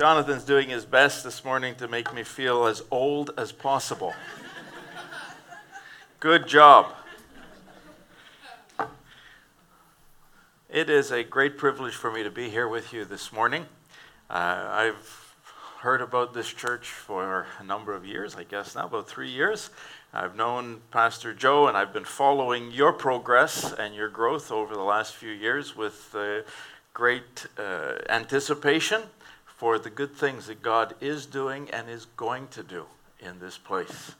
Jonathan's 0.00 0.44
doing 0.44 0.70
his 0.70 0.86
best 0.86 1.24
this 1.24 1.44
morning 1.44 1.74
to 1.74 1.86
make 1.86 2.14
me 2.14 2.22
feel 2.22 2.64
as 2.64 2.82
old 2.90 3.32
as 3.36 3.52
possible. 3.52 4.14
Good 6.20 6.48
job. 6.48 6.86
It 10.70 10.88
is 10.88 11.10
a 11.10 11.22
great 11.22 11.58
privilege 11.58 11.92
for 11.92 12.10
me 12.10 12.22
to 12.22 12.30
be 12.30 12.48
here 12.48 12.66
with 12.66 12.94
you 12.94 13.04
this 13.04 13.30
morning. 13.30 13.66
Uh, 14.30 14.68
I've 14.70 15.34
heard 15.80 16.00
about 16.00 16.32
this 16.32 16.48
church 16.48 16.88
for 16.88 17.46
a 17.58 17.62
number 17.62 17.92
of 17.92 18.06
years, 18.06 18.36
I 18.36 18.44
guess 18.44 18.74
now, 18.74 18.86
about 18.86 19.06
three 19.06 19.28
years. 19.28 19.68
I've 20.14 20.34
known 20.34 20.80
Pastor 20.90 21.34
Joe 21.34 21.68
and 21.68 21.76
I've 21.76 21.92
been 21.92 22.06
following 22.06 22.72
your 22.72 22.94
progress 22.94 23.74
and 23.74 23.94
your 23.94 24.08
growth 24.08 24.50
over 24.50 24.72
the 24.72 24.80
last 24.80 25.12
few 25.12 25.32
years 25.32 25.76
with 25.76 26.14
uh, 26.14 26.40
great 26.94 27.48
uh, 27.58 27.96
anticipation 28.08 29.02
for 29.60 29.78
the 29.78 29.90
good 29.90 30.16
things 30.16 30.46
that 30.46 30.62
God 30.62 30.94
is 31.02 31.26
doing 31.26 31.68
and 31.70 31.90
is 31.90 32.06
going 32.16 32.48
to 32.48 32.62
do 32.62 32.86
in 33.20 33.38
this 33.40 33.58
place. 33.58 34.12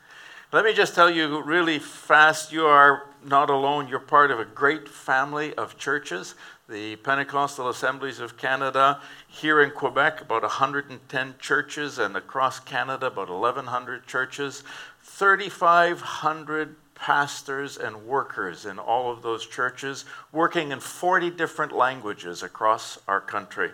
Let 0.53 0.67
me 0.67 0.75
just 0.75 0.95
tell 0.95 1.09
you 1.11 1.43
really 1.43 1.79
fast 1.79 2.53
you 2.53 2.67
are 2.67 3.07
not 3.25 3.49
alone. 3.49 3.89
You're 3.89 4.01
part 4.01 4.31
of 4.31 4.39
a 4.39 4.45
great 4.45 4.87
family 4.87 5.55
of 5.55 5.79
churches. 5.79 6.35
The 6.69 6.97
Pentecostal 6.97 7.71
Assemblies 7.71 8.21
of 8.21 8.37
Canada, 8.37 9.01
here 9.29 9.63
in 9.63 9.71
Quebec, 9.71 10.21
about 10.21 10.43
110 10.43 11.35
churches, 11.39 11.99
and 11.99 12.19
across 12.19 12.61
Canada, 12.61 13.07
about 13.07 13.31
1,100 13.31 14.07
churches, 14.07 14.63
3,500 15.05 16.77
pastors 16.95 17.79
and 17.79 17.97
workers 18.07 18.67
in 18.67 18.79
all 18.79 19.11
of 19.11 19.23
those 19.23 19.47
churches, 19.47 20.05
working 20.33 20.71
in 20.71 20.81
40 20.81 21.31
different 21.31 21.73
languages 21.73 22.43
across 22.43 22.99
our 23.09 23.23
country. 23.23 23.71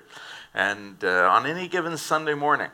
And 0.56 1.05
uh, 1.05 1.30
on 1.30 1.46
any 1.46 1.69
given 1.69 1.96
Sunday 1.98 2.33
morning, 2.33 2.70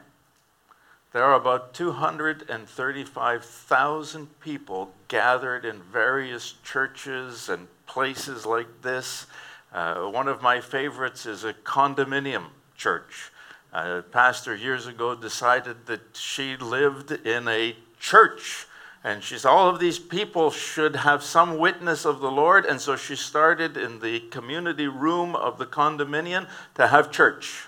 there 1.12 1.24
are 1.24 1.34
about 1.34 1.74
235,000 1.74 4.40
people 4.40 4.92
gathered 5.08 5.64
in 5.64 5.82
various 5.82 6.54
churches 6.62 7.48
and 7.48 7.66
places 7.88 8.46
like 8.46 8.82
this. 8.82 9.26
Uh, 9.72 10.02
one 10.02 10.28
of 10.28 10.42
my 10.42 10.60
favorites 10.60 11.26
is 11.26 11.42
a 11.42 11.54
condominium 11.54 12.44
church. 12.76 13.32
A 13.72 14.02
pastor 14.02 14.54
years 14.54 14.86
ago 14.86 15.16
decided 15.16 15.86
that 15.86 16.02
she 16.12 16.56
lived 16.56 17.10
in 17.26 17.48
a 17.48 17.74
church. 17.98 18.68
And 19.02 19.24
she 19.24 19.38
said, 19.38 19.48
all 19.48 19.68
of 19.68 19.80
these 19.80 19.98
people 19.98 20.52
should 20.52 20.94
have 20.94 21.24
some 21.24 21.58
witness 21.58 22.06
of 22.06 22.20
the 22.20 22.30
Lord. 22.30 22.64
And 22.64 22.80
so 22.80 22.94
she 22.94 23.16
started 23.16 23.76
in 23.76 23.98
the 23.98 24.20
community 24.30 24.86
room 24.86 25.34
of 25.34 25.58
the 25.58 25.66
condominium 25.66 26.46
to 26.76 26.86
have 26.86 27.10
church. 27.10 27.66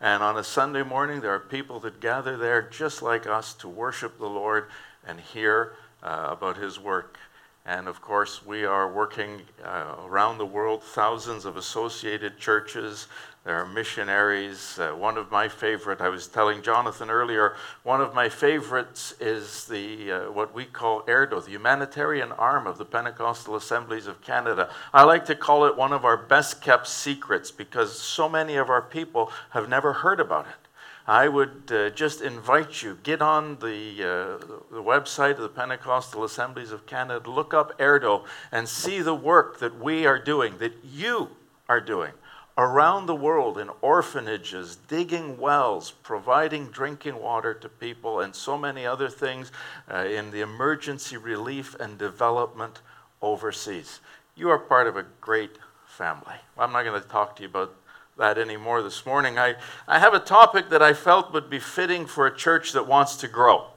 And 0.00 0.22
on 0.22 0.38
a 0.38 0.44
Sunday 0.44 0.82
morning, 0.82 1.20
there 1.20 1.34
are 1.34 1.40
people 1.40 1.78
that 1.80 2.00
gather 2.00 2.38
there 2.38 2.62
just 2.62 3.02
like 3.02 3.26
us 3.26 3.52
to 3.54 3.68
worship 3.68 4.18
the 4.18 4.26
Lord 4.26 4.68
and 5.06 5.20
hear 5.20 5.74
uh, 6.02 6.28
about 6.30 6.56
His 6.56 6.80
work. 6.80 7.18
And 7.66 7.86
of 7.86 8.00
course, 8.00 8.44
we 8.44 8.64
are 8.64 8.90
working 8.90 9.42
uh, 9.62 9.96
around 10.06 10.38
the 10.38 10.46
world, 10.46 10.82
thousands 10.82 11.44
of 11.44 11.58
associated 11.58 12.38
churches, 12.38 13.08
there 13.44 13.56
are 13.56 13.66
missionaries. 13.66 14.78
Uh, 14.78 14.90
one 14.90 15.16
of 15.16 15.30
my 15.30 15.48
favorite, 15.48 16.02
I 16.02 16.10
was 16.10 16.26
telling 16.26 16.60
Jonathan 16.60 17.08
earlier, 17.08 17.56
one 17.84 18.02
of 18.02 18.14
my 18.14 18.28
favorites 18.28 19.14
is 19.18 19.64
the 19.64 20.12
uh, 20.12 20.30
what 20.30 20.54
we 20.54 20.66
call 20.66 21.02
ERDO, 21.06 21.46
the 21.46 21.52
humanitarian 21.52 22.32
arm 22.32 22.66
of 22.66 22.76
the 22.76 22.84
Pentecostal 22.84 23.56
Assemblies 23.56 24.06
of 24.06 24.20
Canada. 24.20 24.70
I 24.92 25.04
like 25.04 25.24
to 25.26 25.34
call 25.34 25.64
it 25.64 25.74
one 25.74 25.94
of 25.94 26.04
our 26.04 26.18
best 26.18 26.60
kept 26.60 26.86
secrets 26.86 27.50
because 27.50 27.98
so 27.98 28.28
many 28.28 28.56
of 28.56 28.68
our 28.68 28.82
people 28.82 29.32
have 29.50 29.70
never 29.70 29.94
heard 29.94 30.20
about 30.20 30.46
it. 30.46 30.68
I 31.06 31.26
would 31.26 31.72
uh, 31.72 31.90
just 31.90 32.20
invite 32.20 32.82
you, 32.82 32.98
get 33.02 33.22
on 33.22 33.56
the, 33.60 34.02
uh, 34.02 34.72
the 34.72 34.82
website 34.82 35.32
of 35.32 35.40
the 35.40 35.48
Pentecostal 35.48 36.24
Assemblies 36.24 36.72
of 36.72 36.84
Canada, 36.84 37.28
look 37.30 37.54
up 37.54 37.76
ERDO, 37.80 38.26
and 38.52 38.68
see 38.68 39.00
the 39.00 39.14
work 39.14 39.60
that 39.60 39.80
we 39.80 40.04
are 40.04 40.18
doing, 40.18 40.58
that 40.58 40.74
you 40.84 41.30
are 41.68 41.80
doing 41.80 42.12
around 42.60 43.06
the 43.06 43.14
world 43.14 43.56
in 43.56 43.70
orphanages, 43.80 44.76
digging 44.76 45.38
wells, 45.38 45.92
providing 46.02 46.66
drinking 46.66 47.18
water 47.18 47.54
to 47.54 47.70
people, 47.70 48.20
and 48.20 48.34
so 48.34 48.58
many 48.58 48.84
other 48.84 49.08
things 49.08 49.50
uh, 49.90 50.04
in 50.04 50.30
the 50.30 50.42
emergency 50.42 51.16
relief 51.16 51.74
and 51.80 51.96
development 51.96 52.82
overseas. 53.22 54.00
You 54.36 54.50
are 54.50 54.58
part 54.58 54.86
of 54.86 54.96
a 54.98 55.06
great 55.22 55.56
family. 55.86 56.34
I'm 56.58 56.70
not 56.72 56.82
going 56.82 57.00
to 57.00 57.08
talk 57.08 57.34
to 57.36 57.42
you 57.42 57.48
about 57.48 57.74
that 58.18 58.36
anymore 58.36 58.82
this 58.82 59.06
morning. 59.06 59.38
I, 59.38 59.54
I 59.88 59.98
have 59.98 60.12
a 60.12 60.20
topic 60.20 60.68
that 60.68 60.82
I 60.82 60.92
felt 60.92 61.32
would 61.32 61.48
be 61.48 61.60
fitting 61.60 62.04
for 62.04 62.26
a 62.26 62.36
church 62.36 62.72
that 62.72 62.86
wants 62.86 63.16
to 63.16 63.28
grow. 63.28 63.68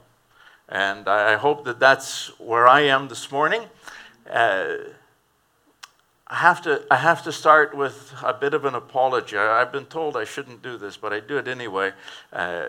And 0.68 1.08
I 1.08 1.36
hope 1.36 1.64
that 1.64 1.80
that's 1.80 2.38
where 2.38 2.68
I 2.68 2.82
am 2.82 3.08
this 3.08 3.32
morning. 3.32 3.62
Uh, 4.30 4.76
I 6.26 6.36
have 6.36 6.62
to, 6.62 6.84
I 6.90 6.96
have 6.96 7.22
to 7.24 7.32
start 7.32 7.76
with 7.76 8.14
a 8.22 8.32
bit 8.32 8.54
of 8.54 8.64
an 8.64 8.74
apology. 8.74 9.36
I've 9.36 9.72
been 9.72 9.84
told 9.84 10.16
I 10.16 10.24
shouldn't 10.24 10.62
do 10.62 10.78
this, 10.78 10.96
but 10.96 11.12
I 11.12 11.20
do 11.20 11.36
it 11.36 11.46
anyway. 11.46 11.92
Uh, 12.32 12.68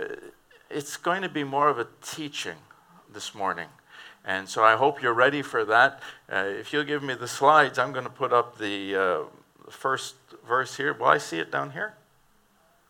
it's 0.70 0.98
going 0.98 1.22
to 1.22 1.30
be 1.30 1.44
more 1.44 1.70
of 1.70 1.80
a 1.80 1.88
teaching 2.02 2.58
this 3.14 3.34
morning. 3.34 3.70
And 4.26 4.50
so 4.50 4.64
I 4.64 4.76
hope 4.76 5.02
you're 5.02 5.14
ready 5.14 5.42
for 5.42 5.64
that. 5.66 6.02
Uh, 6.32 6.46
if 6.48 6.74
you'll 6.74 6.84
give 6.84 7.02
me 7.02 7.14
the 7.14 7.28
slides, 7.28 7.80
I'm 7.80 7.94
going 7.94 8.04
to 8.04 8.12
put 8.12 8.34
up 8.34 8.58
the 8.58 8.96
uh, 8.96 9.70
first 9.70 10.16
verse 10.46 10.76
here. 10.76 10.94
Will 10.94 11.06
I 11.08 11.18
see 11.18 11.40
it 11.40 11.52
down 11.52 11.72
here? 11.72 11.94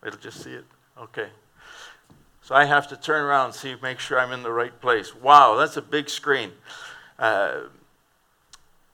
It'll 0.05 0.19
just 0.19 0.43
see 0.43 0.53
it? 0.53 0.65
Okay. 0.99 1.27
So 2.41 2.55
I 2.55 2.65
have 2.65 2.87
to 2.89 2.95
turn 2.97 3.23
around 3.23 3.45
and 3.45 3.55
see, 3.55 3.75
make 3.81 3.99
sure 3.99 4.19
I'm 4.19 4.31
in 4.31 4.43
the 4.43 4.51
right 4.51 4.79
place. 4.79 5.13
Wow, 5.15 5.55
that's 5.55 5.77
a 5.77 5.81
big 5.81 6.09
screen. 6.09 6.51
Uh, 7.19 7.61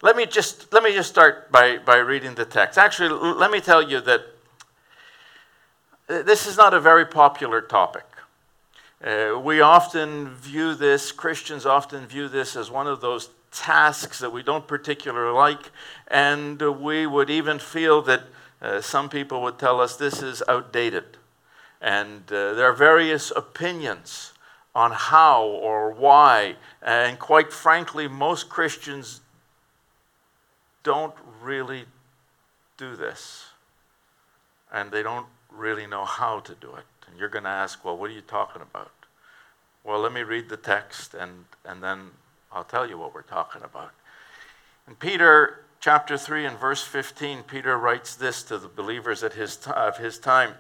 let 0.02 0.16
me 0.16 0.26
just, 0.26 0.74
let 0.74 0.84
me 0.84 0.94
just 0.94 1.10
start 1.10 1.52
by, 1.52 1.78
by 1.78 1.98
reading 1.98 2.36
the 2.36 2.46
text. 2.46 2.78
Actually, 2.78 3.10
let 3.10 3.52
me 3.52 3.60
tell 3.60 3.82
you 3.82 4.02
that 4.02 4.22
this 6.08 6.48
is 6.48 6.58
not 6.58 6.74
a 6.74 6.80
very 6.80 7.06
popular 7.06 7.62
topic. 7.62 8.06
Uh, 9.04 9.40
we 9.44 9.62
often 9.62 10.30
view 10.36 10.76
this, 10.76 11.12
Christians 11.12 11.66
often 11.66 12.06
view 12.06 12.28
this 12.28 12.56
as 12.56 12.70
one 12.70 12.88
of 12.88 13.02
those 13.02 13.30
tasks 13.52 14.20
that 14.20 14.32
we 14.32 14.44
don't 14.44 14.68
particularly 14.68 15.34
like, 15.34 15.72
and 16.08 16.62
we 16.62 17.08
would 17.08 17.30
even 17.30 17.58
feel 17.58 18.02
that 18.04 18.24
uh, 18.62 18.82
some 18.82 19.10
people 19.10 19.42
would 19.42 19.58
tell 19.58 19.82
us 19.82 19.96
this 19.96 20.22
is 20.22 20.44
outdated. 20.48 21.04
And 21.82 22.22
uh, 22.32 22.54
there 22.54 22.66
are 22.66 22.74
various 22.74 23.32
opinions 23.36 24.34
on 24.76 24.92
how 24.92 25.46
or 25.46 25.92
why, 25.92 26.56
and 26.82 27.18
quite 27.18 27.52
frankly, 27.52 28.08
most 28.08 28.50
Christians 28.50 29.21
don't 30.84 31.14
really 31.42 31.86
do 32.78 32.96
this. 32.96 33.46
And 34.74 34.92
they 34.92 35.04
don't 35.04 35.28
really 35.52 35.86
know 35.86 36.06
how 36.06 36.40
to 36.40 36.56
do 36.56 36.76
it. 36.76 36.86
And 37.08 37.20
you're 37.20 37.30
going 37.30 37.44
to 37.44 37.50
ask, 37.50 37.84
well, 37.84 37.98
what 37.98 38.10
are 38.10 38.14
you 38.14 38.22
talking 38.22 38.62
about? 38.62 38.92
Well, 39.84 40.00
let 40.00 40.14
me 40.14 40.22
read 40.22 40.50
the 40.50 40.58
text 40.58 41.14
and, 41.14 41.46
and 41.66 41.84
then 41.84 42.12
I'll 42.52 42.64
tell 42.64 42.88
you 42.88 42.98
what 42.98 43.14
we're 43.14 43.22
talking 43.22 43.64
about. 43.64 43.92
In 44.88 44.96
Peter 44.96 45.66
chapter 45.80 46.18
3 46.18 46.46
and 46.46 46.58
verse 46.58 46.84
15, 46.84 47.44
Peter 47.44 47.78
writes 47.78 48.16
this 48.16 48.44
to 48.44 48.58
the 48.58 48.68
believers 48.68 49.24
at 49.24 49.34
his 49.34 49.58
t- 49.58 49.72
of 49.72 49.98
his 49.98 50.18
time 50.18 50.54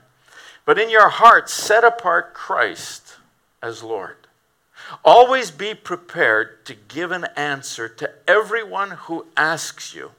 But 0.65 0.79
in 0.79 0.89
your 0.89 1.09
hearts, 1.09 1.53
set 1.53 1.83
apart 1.83 2.33
Christ 2.33 3.17
as 3.61 3.83
Lord. 3.83 4.20
Always 5.03 5.51
be 5.51 5.73
prepared 5.73 6.65
to 6.65 6.75
give 6.75 7.11
an 7.11 7.25
answer 7.35 7.87
to 7.89 8.11
everyone 8.27 8.91
who 8.91 9.27
asks 9.35 9.93
you 9.95 10.11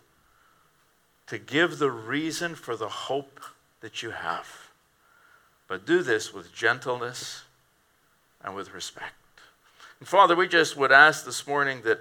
to 1.27 1.39
give 1.39 1.79
the 1.79 1.91
reason 1.91 2.55
for 2.55 2.77
the 2.77 2.89
hope 2.89 3.41
that 3.81 4.03
you 4.03 4.11
have. 4.11 4.69
But 5.69 5.87
do 5.87 6.03
this 6.03 6.35
with 6.35 6.53
gentleness 6.53 7.45
and 8.45 8.55
with 8.55 8.75
respect. 8.75 9.15
And 9.99 10.09
Father, 10.09 10.37
we 10.37 10.49
just 10.49 10.77
would 10.77 10.93
ask 10.93 11.25
this 11.25 11.47
morning 11.47 11.83
that 11.85 12.01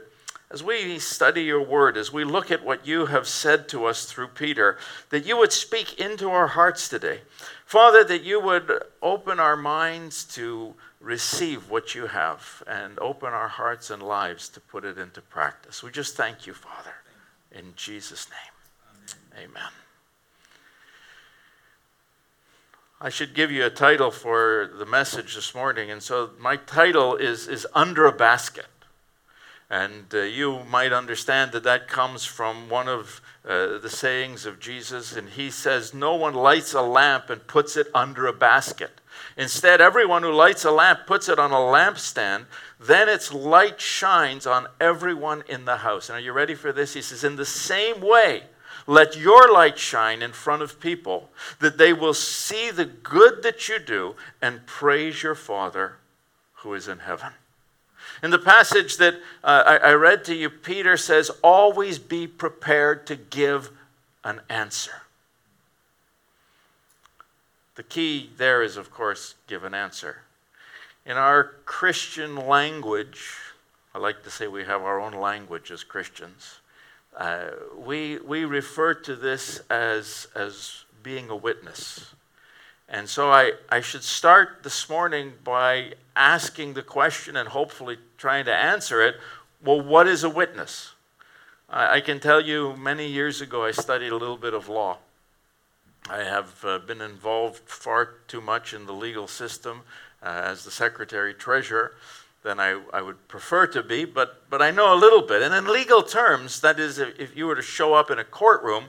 as 0.50 0.64
we 0.64 1.00
study 1.00 1.44
your 1.44 1.62
word, 1.62 1.96
as 1.96 2.12
we 2.12 2.26
look 2.26 2.52
at 2.52 2.66
what 2.66 2.86
you 2.86 3.06
have 3.06 3.26
said 3.26 3.70
to 3.70 3.86
us 3.86 4.06
through 4.06 4.28
Peter, 4.28 4.78
that 5.10 5.26
you 5.26 5.38
would 5.38 5.54
speak 5.54 5.98
into 5.98 6.30
our 6.30 6.48
hearts 6.48 6.90
today. 6.90 7.22
Father, 7.66 8.04
that 8.04 8.24
you 8.24 8.42
would 8.42 8.70
open 9.02 9.40
our 9.40 9.56
minds 9.56 10.26
to 10.26 10.74
receive 11.02 11.70
what 11.70 11.96
you 11.96 12.08
have 12.08 12.64
and 12.68 12.98
open 13.00 13.34
our 13.34 13.48
hearts 13.48 13.90
and 13.90 14.02
lives 14.02 14.48
to 14.50 14.60
put 14.60 14.86
it 14.86 14.98
into 14.98 15.22
practice. 15.22 15.82
We 15.82 15.92
just 15.92 16.16
thank 16.16 16.46
you, 16.46 16.54
Father, 16.54 16.94
in 17.52 17.74
Jesus' 17.76 18.28
name. 18.30 19.36
Amen. 19.36 19.50
Amen. 19.50 19.72
I 23.04 23.10
should 23.10 23.34
give 23.34 23.52
you 23.52 23.66
a 23.66 23.72
title 23.72 24.12
for 24.12 24.70
the 24.78 24.86
message 24.86 25.34
this 25.34 25.56
morning, 25.56 25.90
and 25.90 26.04
so 26.04 26.30
my 26.40 26.56
title 26.56 27.16
is, 27.16 27.48
is 27.48 27.66
Under 27.74 28.06
a 28.06 28.12
Basket. 28.12 28.68
And 29.72 30.06
uh, 30.14 30.20
you 30.20 30.64
might 30.70 30.94
understand 30.94 31.54
that 31.54 31.64
that 31.64 31.88
comes 31.88 32.26
from 32.26 32.70
one 32.70 32.88
of 32.88 33.22
uh, 33.48 33.80
the 33.80 33.90
sayings 33.90 34.46
of 34.46 34.60
Jesus, 34.60 35.16
and 35.16 35.30
he 35.30 35.50
says, 35.50 35.96
No 35.96 36.14
one 36.14 36.36
lights 36.36 36.74
a 36.74 36.82
lamp 36.82 37.32
and 37.32 37.48
puts 37.48 37.76
it 37.76 37.88
under 37.96 38.28
a 38.28 38.34
basket 38.34 39.01
Instead, 39.38 39.82
everyone 39.82 40.24
who 40.24 40.32
lights 40.32 40.66
a 40.66 40.72
lamp 40.72 41.02
puts 41.06 41.30
it 41.30 41.40
on 41.40 41.52
a 41.52 41.56
lampstand, 41.56 42.46
then 42.80 43.08
its 43.08 43.34
light 43.34 43.80
shines 43.80 44.46
on 44.46 44.68
everyone 44.80 45.44
in 45.48 45.66
the 45.66 45.78
house. 45.78 46.10
And 46.10 46.18
are 46.18 46.22
you 46.22 46.34
ready 46.34 46.56
for 46.56 46.72
this? 46.72 46.94
He 46.94 47.02
says, 47.02 47.24
In 47.24 47.36
the 47.36 47.46
same 47.46 48.02
way, 48.02 48.44
let 48.88 49.18
your 49.18 49.52
light 49.52 49.78
shine 49.78 50.22
in 50.22 50.32
front 50.32 50.62
of 50.62 50.80
people, 50.80 51.30
that 51.60 51.78
they 51.78 51.94
will 51.94 52.14
see 52.14 52.72
the 52.72 52.86
good 52.86 53.44
that 53.44 53.70
you 53.70 53.80
do 53.80 54.16
and 54.42 54.66
praise 54.66 55.24
your 55.24 55.36
Father 55.36 55.98
who 56.56 56.74
is 56.74 56.88
in 56.88 57.00
heaven. 57.00 57.34
In 58.24 58.32
the 58.32 58.40
passage 58.40 58.98
that 58.98 59.16
uh, 59.44 59.64
I, 59.66 59.90
I 59.90 59.94
read 59.94 60.24
to 60.26 60.36
you, 60.36 60.50
Peter 60.50 60.98
says, 60.98 61.32
Always 61.44 62.00
be 62.00 62.28
prepared 62.28 63.08
to 63.08 63.16
give 63.16 63.72
an 64.24 64.42
answer. 64.50 65.01
The 67.76 67.84
key 67.84 68.30
there 68.38 68.62
is, 68.62 68.78
of 68.78 68.92
course, 68.92 69.36
give 69.48 69.64
an 69.64 69.74
answer. 69.74 70.24
In 71.06 71.18
our 71.18 71.56
Christian 71.66 72.36
language, 72.36 73.38
I 73.96 74.00
like 74.00 74.24
to 74.24 74.30
say 74.30 74.48
we 74.48 74.66
have 74.66 74.82
our 74.82 75.00
own 75.00 75.14
language 75.14 75.72
as 75.72 75.84
Christians. 75.84 76.60
Uh, 77.16 77.48
we, 77.78 78.20
we 78.20 78.46
refer 78.46 78.94
to 78.94 79.16
this 79.16 79.62
as, 79.70 80.28
as 80.36 80.84
being 81.04 81.30
a 81.30 81.36
witness. 81.36 82.14
And 82.88 83.10
so 83.10 83.32
I, 83.32 83.54
I 83.70 83.82
should 83.82 84.04
start 84.04 84.64
this 84.64 84.90
morning 84.90 85.34
by 85.44 85.94
asking 86.16 86.74
the 86.74 86.82
question 86.82 87.38
and 87.38 87.50
hopefully 87.50 87.98
trying 88.18 88.46
to 88.46 88.54
answer 88.54 89.02
it 89.02 89.16
well, 89.64 89.80
what 89.80 90.08
is 90.08 90.24
a 90.24 90.30
witness? 90.30 90.94
I, 91.70 91.98
I 91.98 92.02
can 92.02 92.20
tell 92.20 92.42
you 92.42 92.76
many 92.76 93.08
years 93.08 93.42
ago 93.42 93.64
I 93.64 93.72
studied 93.72 94.12
a 94.12 94.18
little 94.18 94.38
bit 94.38 94.54
of 94.54 94.68
law. 94.68 94.98
I 96.10 96.24
have 96.24 96.66
uh, 96.66 96.80
been 96.80 97.02
involved 97.02 97.70
far 97.70 98.16
too 98.28 98.42
much 98.42 98.74
in 98.74 98.86
the 98.86 98.94
legal 98.94 99.28
system 99.28 99.82
uh, 100.24 100.42
as 100.46 100.66
the 100.66 100.72
secretary 100.72 101.34
treasurer 101.34 101.94
than 102.44 102.60
I, 102.60 102.82
I 102.92 103.02
would 103.02 103.28
prefer 103.28 103.68
to 103.68 103.84
be, 103.84 104.06
but, 104.06 104.50
but 104.50 104.62
I 104.62 104.72
know 104.72 104.94
a 104.94 104.98
little 104.98 105.22
bit. 105.22 105.42
And 105.42 105.54
in 105.54 105.72
legal 105.72 106.02
terms, 106.02 106.60
that 106.62 106.80
is, 106.80 106.98
if, 106.98 107.20
if 107.20 107.38
you 107.38 107.46
were 107.46 107.56
to 107.56 107.62
show 107.62 107.94
up 107.94 108.10
in 108.10 108.18
a 108.18 108.24
courtroom, 108.24 108.86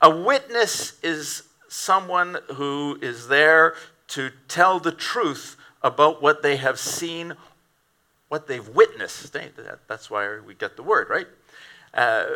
a 0.00 0.10
witness 0.10 0.98
is 1.02 1.42
someone 1.68 2.38
who 2.54 2.98
is 3.02 3.28
there 3.28 3.74
to 4.08 4.30
tell 4.48 4.80
the 4.80 4.92
truth 4.92 5.56
about 5.82 6.22
what 6.22 6.42
they 6.42 6.56
have 6.56 6.78
seen, 6.78 7.34
what 8.28 8.46
they've 8.46 8.68
witnessed. 8.68 9.36
That's 9.88 10.10
why 10.10 10.40
we 10.40 10.54
get 10.54 10.76
the 10.76 10.82
word, 10.82 11.10
right? 11.10 11.26
Uh, 11.92 12.26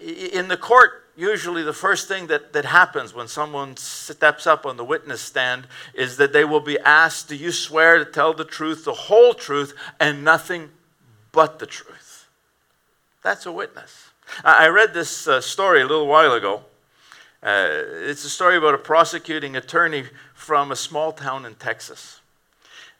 in 0.00 0.48
the 0.48 0.56
court, 0.56 1.04
usually 1.16 1.62
the 1.62 1.72
first 1.72 2.06
thing 2.06 2.28
that, 2.28 2.52
that 2.52 2.64
happens 2.64 3.12
when 3.12 3.26
someone 3.26 3.76
steps 3.76 4.46
up 4.46 4.64
on 4.64 4.76
the 4.76 4.84
witness 4.84 5.20
stand 5.20 5.66
is 5.94 6.16
that 6.18 6.32
they 6.32 6.44
will 6.44 6.60
be 6.60 6.78
asked, 6.78 7.28
Do 7.28 7.36
you 7.36 7.50
swear 7.50 7.98
to 7.98 8.04
tell 8.04 8.32
the 8.32 8.44
truth, 8.44 8.84
the 8.84 8.92
whole 8.92 9.34
truth, 9.34 9.74
and 9.98 10.22
nothing 10.22 10.70
but 11.32 11.58
the 11.58 11.66
truth? 11.66 12.28
That's 13.22 13.46
a 13.46 13.52
witness. 13.52 14.10
I 14.44 14.68
read 14.68 14.94
this 14.94 15.26
uh, 15.26 15.40
story 15.40 15.82
a 15.82 15.86
little 15.86 16.06
while 16.06 16.32
ago. 16.32 16.62
Uh, 17.42 17.68
it's 18.02 18.24
a 18.24 18.30
story 18.30 18.56
about 18.56 18.74
a 18.74 18.78
prosecuting 18.78 19.56
attorney 19.56 20.04
from 20.34 20.70
a 20.70 20.76
small 20.76 21.12
town 21.12 21.46
in 21.46 21.54
Texas. 21.54 22.20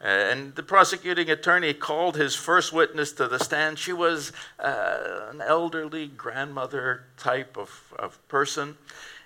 Uh, 0.01 0.07
and 0.07 0.55
the 0.55 0.63
prosecuting 0.63 1.29
attorney 1.29 1.75
called 1.75 2.17
his 2.17 2.35
first 2.35 2.73
witness 2.73 3.13
to 3.13 3.27
the 3.27 3.39
stand. 3.39 3.79
She 3.79 3.93
was 3.93 4.33
uh, 4.61 5.27
an 5.31 5.41
elderly 5.41 6.07
grandmother 6.07 7.05
type 7.17 7.57
of, 7.57 7.93
of 7.99 8.27
person. 8.29 8.77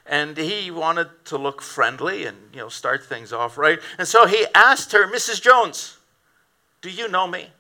And 0.07 0.37
he 0.37 0.71
wanted 0.71 1.09
to 1.27 1.39
look 1.39 1.63
friendly 1.63 2.25
and 2.25 2.37
you 2.53 2.61
know 2.61 2.69
start 2.69 3.05
things 3.05 3.33
off 3.33 3.57
right. 3.57 3.79
And 3.99 4.09
so 4.09 4.27
he 4.27 4.47
asked 4.55 4.93
her, 4.93 5.07
Mrs. 5.07 5.41
Jones, 5.41 5.99
do 6.81 6.91
you 6.91 7.07
know 7.09 7.27
me? 7.27 7.51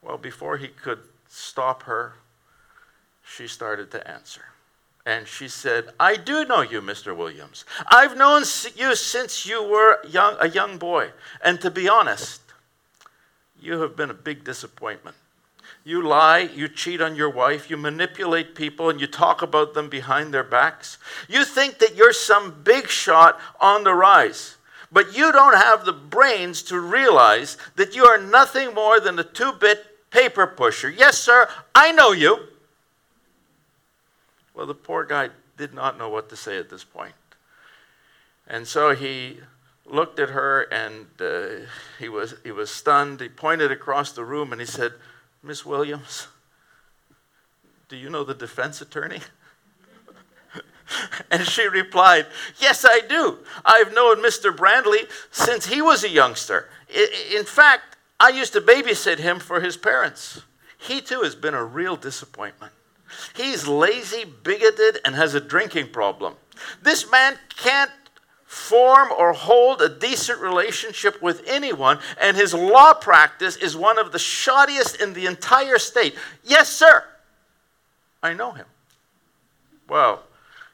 Well, 0.00 0.16
before 0.16 0.56
he 0.56 0.68
could 0.68 1.00
stop 1.28 1.82
her, 1.82 2.14
she 3.26 3.48
started 3.48 3.90
to 3.90 4.08
answer. 4.08 4.42
And 5.06 5.28
she 5.28 5.48
said, 5.48 5.90
I 6.00 6.16
do 6.16 6.46
know 6.46 6.62
you, 6.62 6.80
Mr. 6.80 7.14
Williams. 7.14 7.66
I've 7.88 8.16
known 8.16 8.44
you 8.74 8.94
since 8.96 9.44
you 9.44 9.62
were 9.62 9.98
young, 10.08 10.36
a 10.40 10.48
young 10.48 10.78
boy. 10.78 11.10
And 11.42 11.60
to 11.60 11.70
be 11.70 11.88
honest, 11.88 12.40
you 13.60 13.80
have 13.80 13.96
been 13.96 14.10
a 14.10 14.14
big 14.14 14.44
disappointment. 14.44 15.16
You 15.86 16.00
lie, 16.00 16.38
you 16.38 16.68
cheat 16.68 17.02
on 17.02 17.14
your 17.14 17.28
wife, 17.28 17.68
you 17.68 17.76
manipulate 17.76 18.54
people, 18.54 18.88
and 18.88 18.98
you 18.98 19.06
talk 19.06 19.42
about 19.42 19.74
them 19.74 19.90
behind 19.90 20.32
their 20.32 20.42
backs. 20.44 20.96
You 21.28 21.44
think 21.44 21.78
that 21.78 21.94
you're 21.94 22.14
some 22.14 22.62
big 22.64 22.88
shot 22.88 23.38
on 23.60 23.84
the 23.84 23.94
rise, 23.94 24.56
but 24.90 25.14
you 25.14 25.30
don't 25.30 25.56
have 25.56 25.84
the 25.84 25.92
brains 25.92 26.62
to 26.64 26.80
realize 26.80 27.58
that 27.76 27.94
you 27.94 28.06
are 28.06 28.16
nothing 28.16 28.72
more 28.72 28.98
than 28.98 29.18
a 29.18 29.24
two 29.24 29.52
bit 29.52 30.10
paper 30.10 30.46
pusher. 30.46 30.88
Yes, 30.88 31.18
sir, 31.18 31.50
I 31.74 31.92
know 31.92 32.12
you. 32.12 32.48
Well, 34.54 34.66
the 34.66 34.74
poor 34.74 35.04
guy 35.04 35.30
did 35.56 35.74
not 35.74 35.98
know 35.98 36.08
what 36.08 36.28
to 36.30 36.36
say 36.36 36.58
at 36.58 36.70
this 36.70 36.84
point. 36.84 37.14
And 38.46 38.66
so 38.66 38.94
he 38.94 39.38
looked 39.86 40.18
at 40.18 40.30
her 40.30 40.62
and 40.62 41.06
uh, 41.20 41.66
he, 41.98 42.08
was, 42.08 42.34
he 42.44 42.52
was 42.52 42.70
stunned. 42.70 43.20
He 43.20 43.28
pointed 43.28 43.70
across 43.72 44.12
the 44.12 44.24
room 44.24 44.52
and 44.52 44.60
he 44.60 44.66
said, 44.66 44.92
Miss 45.42 45.64
Williams, 45.64 46.28
do 47.88 47.96
you 47.96 48.08
know 48.08 48.24
the 48.24 48.34
defense 48.34 48.80
attorney? 48.80 49.20
and 51.30 51.46
she 51.46 51.68
replied, 51.68 52.26
Yes, 52.58 52.84
I 52.88 53.00
do. 53.00 53.38
I've 53.64 53.92
known 53.92 54.22
Mr. 54.22 54.56
Bradley 54.56 55.00
since 55.30 55.66
he 55.66 55.82
was 55.82 56.04
a 56.04 56.08
youngster. 56.08 56.68
In 57.34 57.44
fact, 57.44 57.96
I 58.20 58.30
used 58.30 58.52
to 58.54 58.60
babysit 58.60 59.18
him 59.18 59.38
for 59.38 59.60
his 59.60 59.76
parents. 59.76 60.42
He 60.78 61.00
too 61.00 61.22
has 61.22 61.34
been 61.34 61.54
a 61.54 61.64
real 61.64 61.96
disappointment. 61.96 62.72
He's 63.34 63.66
lazy, 63.66 64.24
bigoted, 64.24 65.00
and 65.04 65.14
has 65.14 65.34
a 65.34 65.40
drinking 65.40 65.90
problem. 65.90 66.34
This 66.82 67.10
man 67.10 67.38
can't 67.56 67.90
form 68.46 69.08
or 69.18 69.32
hold 69.32 69.82
a 69.82 69.88
decent 69.88 70.40
relationship 70.40 71.20
with 71.20 71.42
anyone, 71.46 71.98
and 72.20 72.36
his 72.36 72.54
law 72.54 72.94
practice 72.94 73.56
is 73.56 73.76
one 73.76 73.98
of 73.98 74.12
the 74.12 74.18
shoddiest 74.18 75.02
in 75.02 75.12
the 75.12 75.26
entire 75.26 75.78
state. 75.78 76.14
Yes, 76.44 76.70
sir. 76.70 77.04
I 78.22 78.32
know 78.32 78.52
him. 78.52 78.66
Well, 79.88 80.22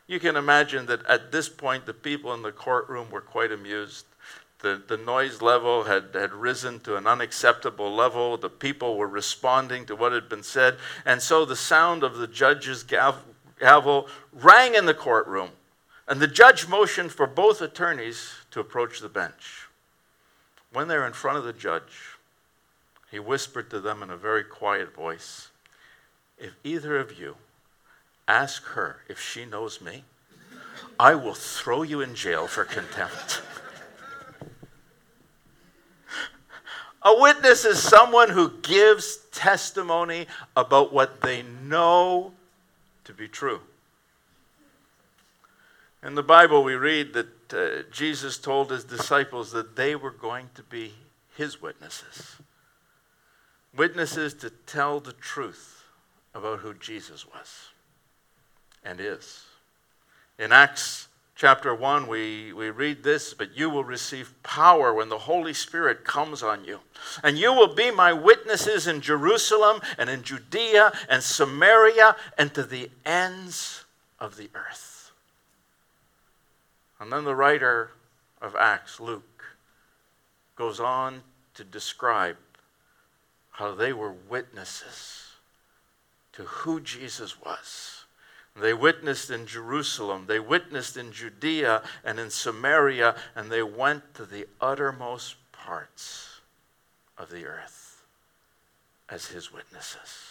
you 0.06 0.20
can 0.20 0.36
imagine 0.36 0.86
that 0.86 1.06
at 1.06 1.32
this 1.32 1.48
point, 1.48 1.86
the 1.86 1.94
people 1.94 2.34
in 2.34 2.42
the 2.42 2.52
courtroom 2.52 3.10
were 3.10 3.20
quite 3.20 3.50
amused. 3.50 4.04
The, 4.62 4.82
the 4.86 4.98
noise 4.98 5.40
level 5.40 5.84
had, 5.84 6.08
had 6.12 6.32
risen 6.32 6.80
to 6.80 6.96
an 6.96 7.06
unacceptable 7.06 7.94
level. 7.94 8.36
The 8.36 8.50
people 8.50 8.98
were 8.98 9.08
responding 9.08 9.86
to 9.86 9.96
what 9.96 10.12
had 10.12 10.28
been 10.28 10.42
said. 10.42 10.76
And 11.06 11.22
so 11.22 11.44
the 11.44 11.56
sound 11.56 12.02
of 12.02 12.18
the 12.18 12.26
judge's 12.26 12.82
gavel 12.82 14.08
rang 14.32 14.74
in 14.74 14.84
the 14.84 14.94
courtroom. 14.94 15.50
And 16.06 16.20
the 16.20 16.26
judge 16.26 16.68
motioned 16.68 17.12
for 17.12 17.26
both 17.26 17.62
attorneys 17.62 18.32
to 18.50 18.60
approach 18.60 19.00
the 19.00 19.08
bench. 19.08 19.68
When 20.72 20.88
they're 20.88 21.06
in 21.06 21.12
front 21.12 21.38
of 21.38 21.44
the 21.44 21.52
judge, 21.52 22.16
he 23.10 23.18
whispered 23.18 23.70
to 23.70 23.80
them 23.80 24.02
in 24.02 24.10
a 24.10 24.16
very 24.16 24.44
quiet 24.44 24.94
voice 24.94 25.48
If 26.38 26.52
either 26.62 26.98
of 26.98 27.18
you 27.18 27.36
ask 28.28 28.62
her 28.64 29.00
if 29.08 29.20
she 29.20 29.44
knows 29.44 29.80
me, 29.80 30.04
I 30.98 31.14
will 31.14 31.34
throw 31.34 31.82
you 31.82 32.00
in 32.00 32.14
jail 32.14 32.46
for 32.46 32.64
contempt. 32.64 33.42
A 37.02 37.18
witness 37.18 37.64
is 37.64 37.82
someone 37.82 38.28
who 38.28 38.58
gives 38.60 39.18
testimony 39.32 40.26
about 40.54 40.92
what 40.92 41.22
they 41.22 41.42
know 41.42 42.32
to 43.04 43.14
be 43.14 43.26
true. 43.26 43.60
In 46.02 46.14
the 46.14 46.22
Bible, 46.22 46.62
we 46.62 46.74
read 46.74 47.14
that 47.14 47.52
uh, 47.52 47.82
Jesus 47.90 48.38
told 48.38 48.70
his 48.70 48.84
disciples 48.84 49.52
that 49.52 49.76
they 49.76 49.94
were 49.96 50.10
going 50.10 50.50
to 50.54 50.62
be 50.62 50.94
his 51.36 51.60
witnesses. 51.60 52.36
Witnesses 53.74 54.34
to 54.34 54.50
tell 54.50 55.00
the 55.00 55.12
truth 55.12 55.84
about 56.34 56.60
who 56.60 56.74
Jesus 56.74 57.26
was 57.26 57.68
and 58.84 59.00
is. 59.00 59.44
In 60.38 60.52
Acts 60.52 61.08
chapter 61.40 61.74
1, 61.74 62.06
we, 62.06 62.52
we 62.52 62.68
read 62.68 63.02
this, 63.02 63.32
but 63.32 63.56
you 63.56 63.70
will 63.70 63.82
receive 63.82 64.34
power 64.42 64.92
when 64.92 65.08
the 65.08 65.20
Holy 65.20 65.54
Spirit 65.54 66.04
comes 66.04 66.42
on 66.42 66.66
you. 66.66 66.78
And 67.22 67.38
you 67.38 67.54
will 67.54 67.74
be 67.74 67.90
my 67.90 68.12
witnesses 68.12 68.86
in 68.86 69.00
Jerusalem 69.00 69.80
and 69.96 70.10
in 70.10 70.22
Judea 70.22 70.92
and 71.08 71.22
Samaria 71.22 72.14
and 72.36 72.52
to 72.52 72.62
the 72.62 72.90
ends 73.06 73.86
of 74.18 74.36
the 74.36 74.50
earth. 74.54 75.12
And 77.00 77.10
then 77.10 77.24
the 77.24 77.34
writer 77.34 77.92
of 78.42 78.54
Acts, 78.54 79.00
Luke, 79.00 79.56
goes 80.56 80.78
on 80.78 81.22
to 81.54 81.64
describe 81.64 82.36
how 83.52 83.74
they 83.74 83.94
were 83.94 84.12
witnesses 84.12 85.30
to 86.34 86.42
who 86.42 86.80
Jesus 86.80 87.40
was 87.42 87.99
They 88.60 88.74
witnessed 88.74 89.30
in 89.30 89.46
Jerusalem, 89.46 90.26
they 90.26 90.38
witnessed 90.38 90.96
in 90.96 91.12
Judea 91.12 91.82
and 92.04 92.20
in 92.20 92.30
Samaria, 92.30 93.16
and 93.34 93.50
they 93.50 93.62
went 93.62 94.14
to 94.14 94.26
the 94.26 94.46
uttermost 94.60 95.36
parts 95.52 96.40
of 97.16 97.30
the 97.30 97.46
earth 97.46 98.02
as 99.08 99.26
his 99.26 99.52
witnesses. 99.52 100.30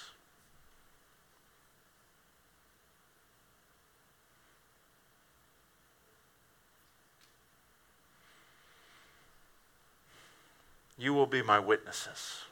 You 10.98 11.14
will 11.14 11.26
be 11.26 11.42
my 11.42 11.60
witnesses. 11.60 12.44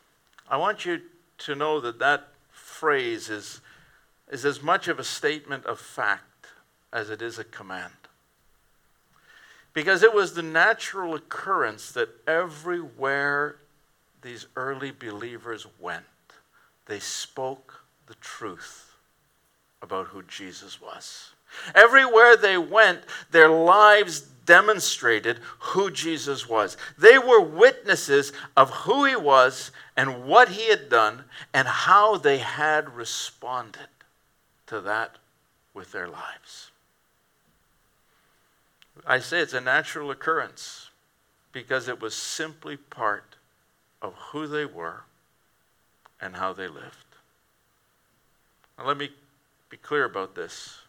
I 0.50 0.56
want 0.56 0.86
you 0.86 1.02
to 1.40 1.54
know 1.54 1.82
that 1.82 2.00
that 2.00 2.30
phrase 2.50 3.30
is, 3.30 3.60
is 4.30 4.46
as 4.46 4.62
much 4.62 4.88
of 4.88 5.00
a 5.00 5.04
statement 5.04 5.66
of 5.66 5.80
fact 5.80 6.48
as 6.92 7.10
it 7.10 7.22
is 7.22 7.40
a 7.40 7.44
command. 7.44 7.94
Because 9.74 10.04
it 10.04 10.14
was 10.14 10.34
the 10.34 10.44
natural 10.44 11.14
occurrence 11.14 11.92
that 11.92 12.10
everywhere 12.28 13.58
these 14.22 14.48
early 14.56 14.92
believers 14.92 15.68
went, 15.80 16.06
they 16.88 17.00
spoke 17.00 17.86
the 18.08 18.16
truth 18.16 18.92
about 19.82 20.08
who 20.08 20.24
Jesus 20.24 20.82
was. 20.82 21.32
Everywhere 21.76 22.36
they 22.36 22.58
went, 22.58 23.02
their 23.32 23.50
lives 23.50 24.22
demonstrated 24.22 25.40
who 25.60 25.92
Jesus 25.92 26.50
was. 26.50 26.78
They 26.98 27.18
were 27.18 27.42
witnesses 27.42 28.34
of 28.56 28.70
who 28.72 29.06
he 29.06 29.16
was 29.16 29.72
and 29.96 30.26
what 30.26 30.50
he 30.50 30.70
had 30.70 30.90
done 30.90 31.26
and 31.54 31.68
how 31.68 32.18
they 32.18 32.40
had 32.40 32.96
responded 32.96 33.88
to 34.68 34.82
that 34.82 35.18
with 35.74 35.92
their 35.92 36.08
lives. 36.08 36.72
I 39.06 39.20
say 39.20 39.40
it's 39.40 39.54
a 39.54 39.62
natural 39.62 40.12
occurrence 40.12 40.90
because 41.52 41.88
it 41.88 42.02
was 42.02 42.16
simply 42.16 42.78
part 42.78 43.36
of 44.02 44.14
who 44.32 44.48
they 44.48 44.66
were 44.66 45.04
and 46.22 46.36
how 46.36 46.54
they 46.54 46.68
lived. 46.68 46.96
Now, 48.78 48.88
let 48.88 48.98
me 48.98 49.10
be 49.70 49.78
clear 49.78 50.06
about 50.06 50.36
this. 50.36 50.80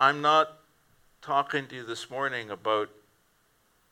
I'm 0.00 0.20
not 0.20 0.58
talking 1.22 1.66
to 1.68 1.76
you 1.76 1.84
this 1.84 2.10
morning 2.10 2.50
about 2.50 2.90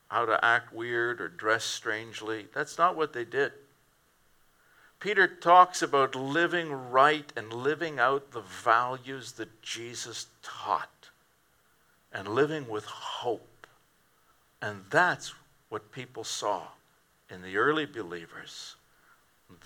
how 0.09 0.25
to 0.26 0.45
act 0.45 0.73
weird 0.73 1.21
or 1.21 1.28
dress 1.28 1.64
strangely. 1.64 2.47
That's 2.54 2.78
not 2.78 2.97
what 2.97 3.12
they 3.12 3.25
did. 3.25 3.52
Peter 5.04 5.28
talks 5.28 5.82
about 5.82 6.14
living 6.14 6.73
right 6.73 7.30
and 7.37 7.52
living 7.52 7.99
out 7.99 8.30
the 8.30 8.40
values 8.40 9.32
that 9.32 9.61
Jesus 9.61 10.28
taught 10.42 11.11
and 12.11 12.26
living 12.26 12.66
with 12.66 12.87
hope. 12.87 13.66
And 14.62 14.80
that's 14.88 15.34
what 15.68 15.92
people 15.92 16.25
saw 16.25 16.68
in 17.28 17.42
the 17.42 17.58
early 17.58 17.84
believers. 17.84 18.76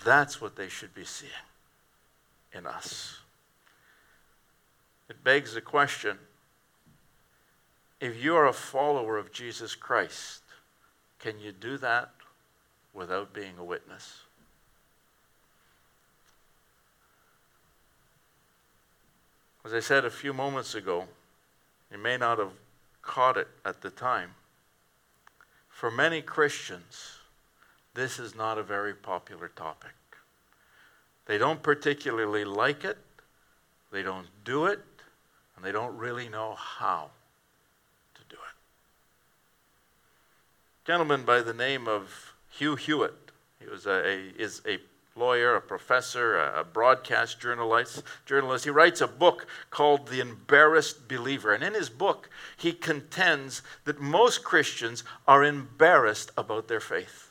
That's 0.03 0.41
what 0.41 0.57
they 0.57 0.67
should 0.67 0.93
be 0.93 1.05
seeing 1.05 1.31
in 2.51 2.67
us. 2.67 3.19
It 5.07 5.23
begs 5.23 5.53
the 5.53 5.61
question 5.61 6.17
if 8.01 8.21
you 8.21 8.35
are 8.35 8.47
a 8.47 8.51
follower 8.51 9.17
of 9.17 9.31
Jesus 9.31 9.73
Christ, 9.73 10.41
can 11.17 11.39
you 11.39 11.53
do 11.53 11.77
that 11.77 12.11
without 12.93 13.33
being 13.33 13.53
a 13.57 13.63
witness? 13.63 14.23
As 19.65 19.73
I 19.73 19.79
said 19.79 20.05
a 20.05 20.09
few 20.09 20.33
moments 20.33 20.73
ago, 20.73 21.07
you 21.91 21.97
may 21.97 22.17
not 22.17 22.39
have 22.39 22.53
caught 23.01 23.37
it 23.37 23.47
at 23.65 23.81
the 23.81 23.89
time. 23.89 24.35
For 25.67 25.91
many 25.91 26.21
Christians, 26.21 27.17
this 27.93 28.19
is 28.19 28.35
not 28.35 28.57
a 28.57 28.63
very 28.63 28.93
popular 28.93 29.49
topic. 29.49 29.91
They 31.25 31.37
don't 31.37 31.61
particularly 31.61 32.45
like 32.45 32.83
it, 32.83 32.97
they 33.91 34.01
don't 34.01 34.27
do 34.43 34.65
it, 34.65 34.79
and 35.55 35.65
they 35.65 35.71
don't 35.71 35.97
really 35.97 36.29
know 36.29 36.55
how. 36.55 37.09
To 38.15 38.21
do 38.29 38.35
it. 38.35 38.55
A 40.83 40.87
gentleman 40.87 41.23
by 41.23 41.41
the 41.41 41.53
name 41.53 41.87
of 41.87 42.33
Hugh 42.49 42.75
Hewitt. 42.75 43.31
He 43.59 43.67
was 43.67 43.85
a, 43.85 44.07
a 44.07 44.19
is 44.37 44.61
a 44.65 44.79
lawyer, 45.19 45.55
a 45.55 45.61
professor, 45.61 46.39
a 46.39 46.63
broadcast 46.63 47.39
journalist, 47.39 48.01
journalist. 48.25 48.63
He 48.63 48.71
writes 48.71 49.01
a 49.01 49.07
book 49.07 49.45
called 49.69 50.07
The 50.07 50.21
Embarrassed 50.21 51.07
Believer. 51.07 51.53
And 51.53 51.63
in 51.63 51.73
his 51.73 51.89
book, 51.89 52.29
he 52.57 52.71
contends 52.71 53.61
that 53.83 53.99
most 53.99 54.43
Christians 54.43 55.03
are 55.27 55.43
embarrassed 55.43 56.31
about 56.37 56.67
their 56.69 56.79
faith. 56.79 57.29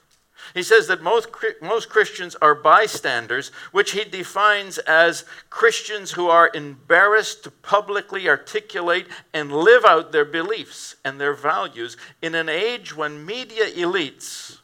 He 0.54 0.62
says 0.62 0.86
that 0.86 1.02
most, 1.02 1.28
most 1.60 1.88
Christians 1.88 2.36
are 2.36 2.54
bystanders, 2.54 3.48
which 3.72 3.92
he 3.92 4.04
defines 4.04 4.78
as 4.78 5.24
Christians 5.50 6.12
who 6.12 6.28
are 6.28 6.50
embarrassed 6.54 7.44
to 7.44 7.50
publicly 7.50 8.28
articulate 8.28 9.08
and 9.34 9.52
live 9.52 9.84
out 9.84 10.12
their 10.12 10.24
beliefs 10.24 10.96
and 11.04 11.20
their 11.20 11.34
values 11.34 11.96
in 12.22 12.34
an 12.34 12.48
age 12.48 12.96
when 12.96 13.26
media 13.26 13.66
elites 13.66 14.58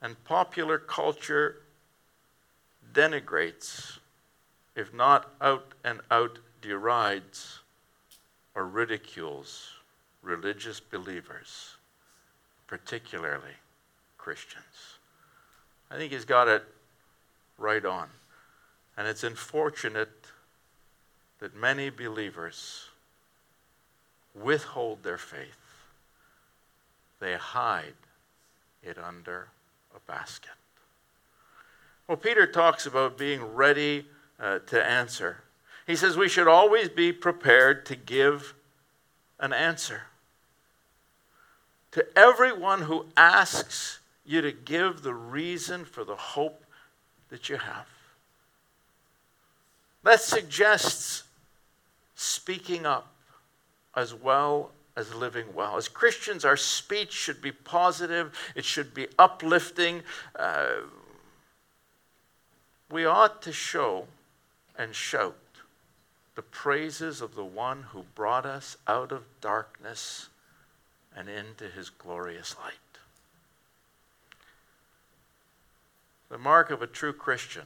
and 0.00 0.22
popular 0.24 0.78
culture 0.78 1.61
denigrates, 2.92 3.98
if 4.74 4.92
not 4.92 5.30
out 5.40 5.72
and 5.84 6.00
out 6.10 6.38
derides 6.60 7.60
or 8.54 8.66
ridicules 8.66 9.70
religious 10.22 10.80
believers, 10.80 11.76
particularly 12.66 13.56
Christians. 14.18 14.98
I 15.90 15.96
think 15.96 16.12
he's 16.12 16.24
got 16.24 16.48
it 16.48 16.64
right 17.58 17.84
on. 17.84 18.08
And 18.96 19.08
it's 19.08 19.24
unfortunate 19.24 20.26
that 21.40 21.56
many 21.56 21.90
believers 21.90 22.86
withhold 24.34 25.02
their 25.02 25.18
faith, 25.18 25.58
they 27.20 27.34
hide 27.34 27.94
it 28.82 28.96
under 28.98 29.48
a 29.94 30.00
basket. 30.10 30.61
Well, 32.08 32.16
Peter 32.16 32.46
talks 32.46 32.86
about 32.86 33.16
being 33.16 33.42
ready 33.42 34.06
uh, 34.40 34.58
to 34.60 34.84
answer. 34.84 35.38
He 35.86 35.96
says 35.96 36.16
we 36.16 36.28
should 36.28 36.48
always 36.48 36.88
be 36.88 37.12
prepared 37.12 37.86
to 37.86 37.96
give 37.96 38.54
an 39.38 39.52
answer. 39.52 40.02
To 41.92 42.06
everyone 42.16 42.82
who 42.82 43.06
asks 43.16 44.00
you 44.24 44.40
to 44.40 44.52
give 44.52 45.02
the 45.02 45.14
reason 45.14 45.84
for 45.84 46.04
the 46.04 46.16
hope 46.16 46.64
that 47.30 47.48
you 47.48 47.56
have. 47.56 47.86
That 50.04 50.20
suggests 50.20 51.24
speaking 52.14 52.86
up 52.86 53.12
as 53.94 54.14
well 54.14 54.70
as 54.96 55.14
living 55.14 55.46
well. 55.54 55.76
As 55.76 55.88
Christians, 55.88 56.44
our 56.44 56.56
speech 56.56 57.12
should 57.12 57.40
be 57.40 57.52
positive, 57.52 58.36
it 58.54 58.64
should 58.64 58.94
be 58.94 59.08
uplifting. 59.18 60.02
Uh, 60.36 60.66
we 62.92 63.06
ought 63.06 63.40
to 63.40 63.52
show 63.52 64.06
and 64.78 64.94
shout 64.94 65.34
the 66.34 66.42
praises 66.42 67.22
of 67.22 67.34
the 67.34 67.44
one 67.44 67.84
who 67.84 68.04
brought 68.14 68.44
us 68.44 68.76
out 68.86 69.10
of 69.10 69.24
darkness 69.40 70.28
and 71.16 71.26
into 71.28 71.68
his 71.68 71.88
glorious 71.88 72.54
light. 72.62 72.74
The 76.28 76.36
mark 76.36 76.70
of 76.70 76.82
a 76.82 76.86
true 76.86 77.14
Christian 77.14 77.64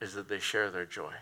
is 0.00 0.14
that 0.14 0.28
they 0.28 0.38
share 0.38 0.70
their 0.70 0.86
joy. 0.86 1.12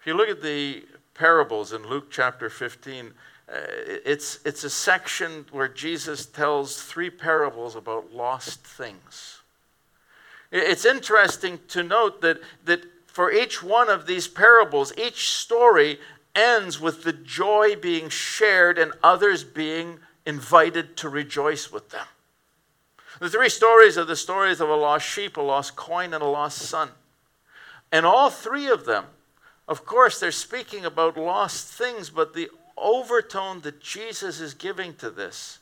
If 0.00 0.06
you 0.06 0.14
look 0.14 0.28
at 0.28 0.42
the 0.42 0.84
parables 1.12 1.74
in 1.74 1.86
Luke 1.86 2.10
chapter 2.10 2.48
15, 2.48 3.06
uh, 3.06 3.52
it's, 4.06 4.38
it's 4.46 4.64
a 4.64 4.70
section 4.70 5.44
where 5.50 5.68
Jesus 5.68 6.24
tells 6.24 6.80
three 6.80 7.10
parables 7.10 7.76
about 7.76 8.12
lost 8.12 8.60
things. 8.60 9.40
It's 10.54 10.84
interesting 10.84 11.58
to 11.68 11.82
note 11.82 12.20
that, 12.20 12.40
that 12.64 12.84
for 13.08 13.32
each 13.32 13.60
one 13.60 13.90
of 13.90 14.06
these 14.06 14.28
parables, 14.28 14.92
each 14.96 15.28
story 15.30 15.98
ends 16.36 16.80
with 16.80 17.02
the 17.02 17.12
joy 17.12 17.74
being 17.74 18.08
shared 18.08 18.78
and 18.78 18.92
others 19.02 19.42
being 19.42 19.98
invited 20.24 20.96
to 20.98 21.08
rejoice 21.08 21.72
with 21.72 21.90
them. 21.90 22.06
The 23.18 23.28
three 23.28 23.48
stories 23.48 23.98
are 23.98 24.04
the 24.04 24.14
stories 24.14 24.60
of 24.60 24.68
a 24.68 24.76
lost 24.76 25.04
sheep, 25.04 25.36
a 25.36 25.40
lost 25.40 25.74
coin, 25.74 26.14
and 26.14 26.22
a 26.22 26.26
lost 26.28 26.58
son. 26.58 26.90
And 27.90 28.06
all 28.06 28.30
three 28.30 28.68
of 28.68 28.84
them, 28.84 29.06
of 29.66 29.84
course, 29.84 30.20
they're 30.20 30.30
speaking 30.30 30.84
about 30.84 31.16
lost 31.16 31.66
things, 31.66 32.10
but 32.10 32.32
the 32.32 32.48
overtone 32.76 33.60
that 33.62 33.80
Jesus 33.80 34.40
is 34.40 34.54
giving 34.54 34.94
to 34.96 35.10
this 35.10 35.58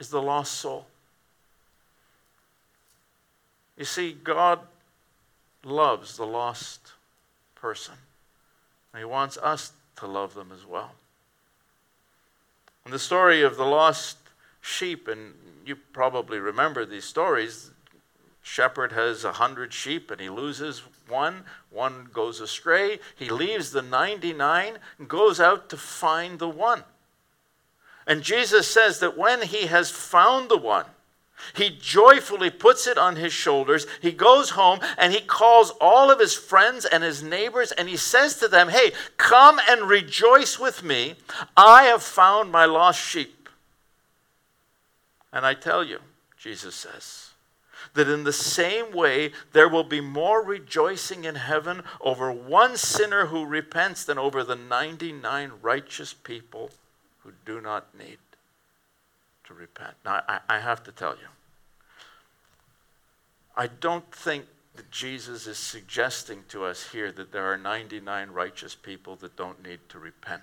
is 0.00 0.08
the 0.08 0.22
lost 0.22 0.54
soul. 0.54 0.86
You 3.76 3.84
see, 3.84 4.12
God 4.12 4.60
loves 5.64 6.16
the 6.16 6.26
lost 6.26 6.92
person. 7.54 7.94
And 8.92 9.00
He 9.00 9.04
wants 9.04 9.36
us 9.38 9.72
to 9.96 10.06
love 10.06 10.34
them 10.34 10.52
as 10.52 10.66
well. 10.66 10.92
And 12.84 12.92
the 12.92 12.98
story 12.98 13.42
of 13.42 13.56
the 13.56 13.64
lost 13.64 14.18
sheep, 14.60 15.08
and 15.08 15.34
you 15.64 15.76
probably 15.76 16.38
remember 16.38 16.84
these 16.84 17.04
stories. 17.04 17.70
Shepherd 18.42 18.92
has 18.92 19.24
a 19.24 19.32
hundred 19.32 19.72
sheep 19.72 20.10
and 20.10 20.20
he 20.20 20.28
loses 20.28 20.82
one. 21.08 21.44
One 21.70 22.08
goes 22.12 22.40
astray. 22.40 22.98
He 23.16 23.30
leaves 23.30 23.70
the 23.70 23.80
99 23.80 24.78
and 24.98 25.08
goes 25.08 25.40
out 25.40 25.70
to 25.70 25.78
find 25.78 26.38
the 26.38 26.48
one. 26.48 26.84
And 28.06 28.22
Jesus 28.22 28.68
says 28.68 29.00
that 29.00 29.16
when 29.16 29.40
he 29.42 29.66
has 29.66 29.90
found 29.90 30.50
the 30.50 30.58
one, 30.58 30.84
he 31.54 31.70
joyfully 31.70 32.50
puts 32.50 32.86
it 32.86 32.98
on 32.98 33.16
his 33.16 33.32
shoulders. 33.32 33.86
He 34.00 34.12
goes 34.12 34.50
home 34.50 34.80
and 34.96 35.12
he 35.12 35.20
calls 35.20 35.70
all 35.80 36.10
of 36.10 36.18
his 36.18 36.34
friends 36.34 36.84
and 36.84 37.02
his 37.02 37.22
neighbors 37.22 37.72
and 37.72 37.88
he 37.88 37.96
says 37.96 38.36
to 38.36 38.48
them, 38.48 38.68
Hey, 38.68 38.92
come 39.16 39.60
and 39.68 39.88
rejoice 39.88 40.58
with 40.58 40.82
me. 40.82 41.14
I 41.56 41.84
have 41.84 42.02
found 42.02 42.50
my 42.50 42.64
lost 42.64 43.00
sheep. 43.00 43.48
And 45.32 45.44
I 45.44 45.54
tell 45.54 45.84
you, 45.84 45.98
Jesus 46.38 46.74
says, 46.74 47.30
that 47.94 48.08
in 48.08 48.24
the 48.24 48.32
same 48.32 48.92
way 48.92 49.32
there 49.52 49.68
will 49.68 49.84
be 49.84 50.00
more 50.00 50.42
rejoicing 50.42 51.24
in 51.24 51.34
heaven 51.34 51.82
over 52.00 52.32
one 52.32 52.76
sinner 52.76 53.26
who 53.26 53.44
repents 53.44 54.04
than 54.04 54.18
over 54.18 54.42
the 54.42 54.56
99 54.56 55.52
righteous 55.60 56.12
people 56.12 56.70
who 57.22 57.32
do 57.44 57.60
not 57.60 57.96
need 57.96 58.18
to 59.44 59.54
repent. 59.54 59.94
Now, 60.04 60.22
I, 60.28 60.40
I 60.48 60.60
have 60.60 60.82
to 60.84 60.92
tell 60.92 61.12
you, 61.12 61.28
I 63.56 63.68
don't 63.68 64.10
think 64.12 64.46
that 64.74 64.90
Jesus 64.90 65.46
is 65.46 65.58
suggesting 65.58 66.44
to 66.48 66.64
us 66.64 66.90
here 66.90 67.12
that 67.12 67.32
there 67.32 67.52
are 67.52 67.56
99 67.56 68.30
righteous 68.30 68.74
people 68.74 69.16
that 69.16 69.36
don't 69.36 69.62
need 69.62 69.80
to 69.90 69.98
repent. 69.98 70.42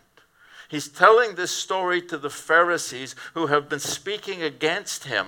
He's 0.70 0.88
telling 0.88 1.36
this 1.36 1.52
story 1.52 2.02
to 2.04 2.18
the 2.18 2.30
Pharisees 2.30 3.16
who 3.34 3.48
have 3.48 3.68
been 3.68 3.80
speaking 3.80 4.42
against 4.42 5.04
him 5.04 5.28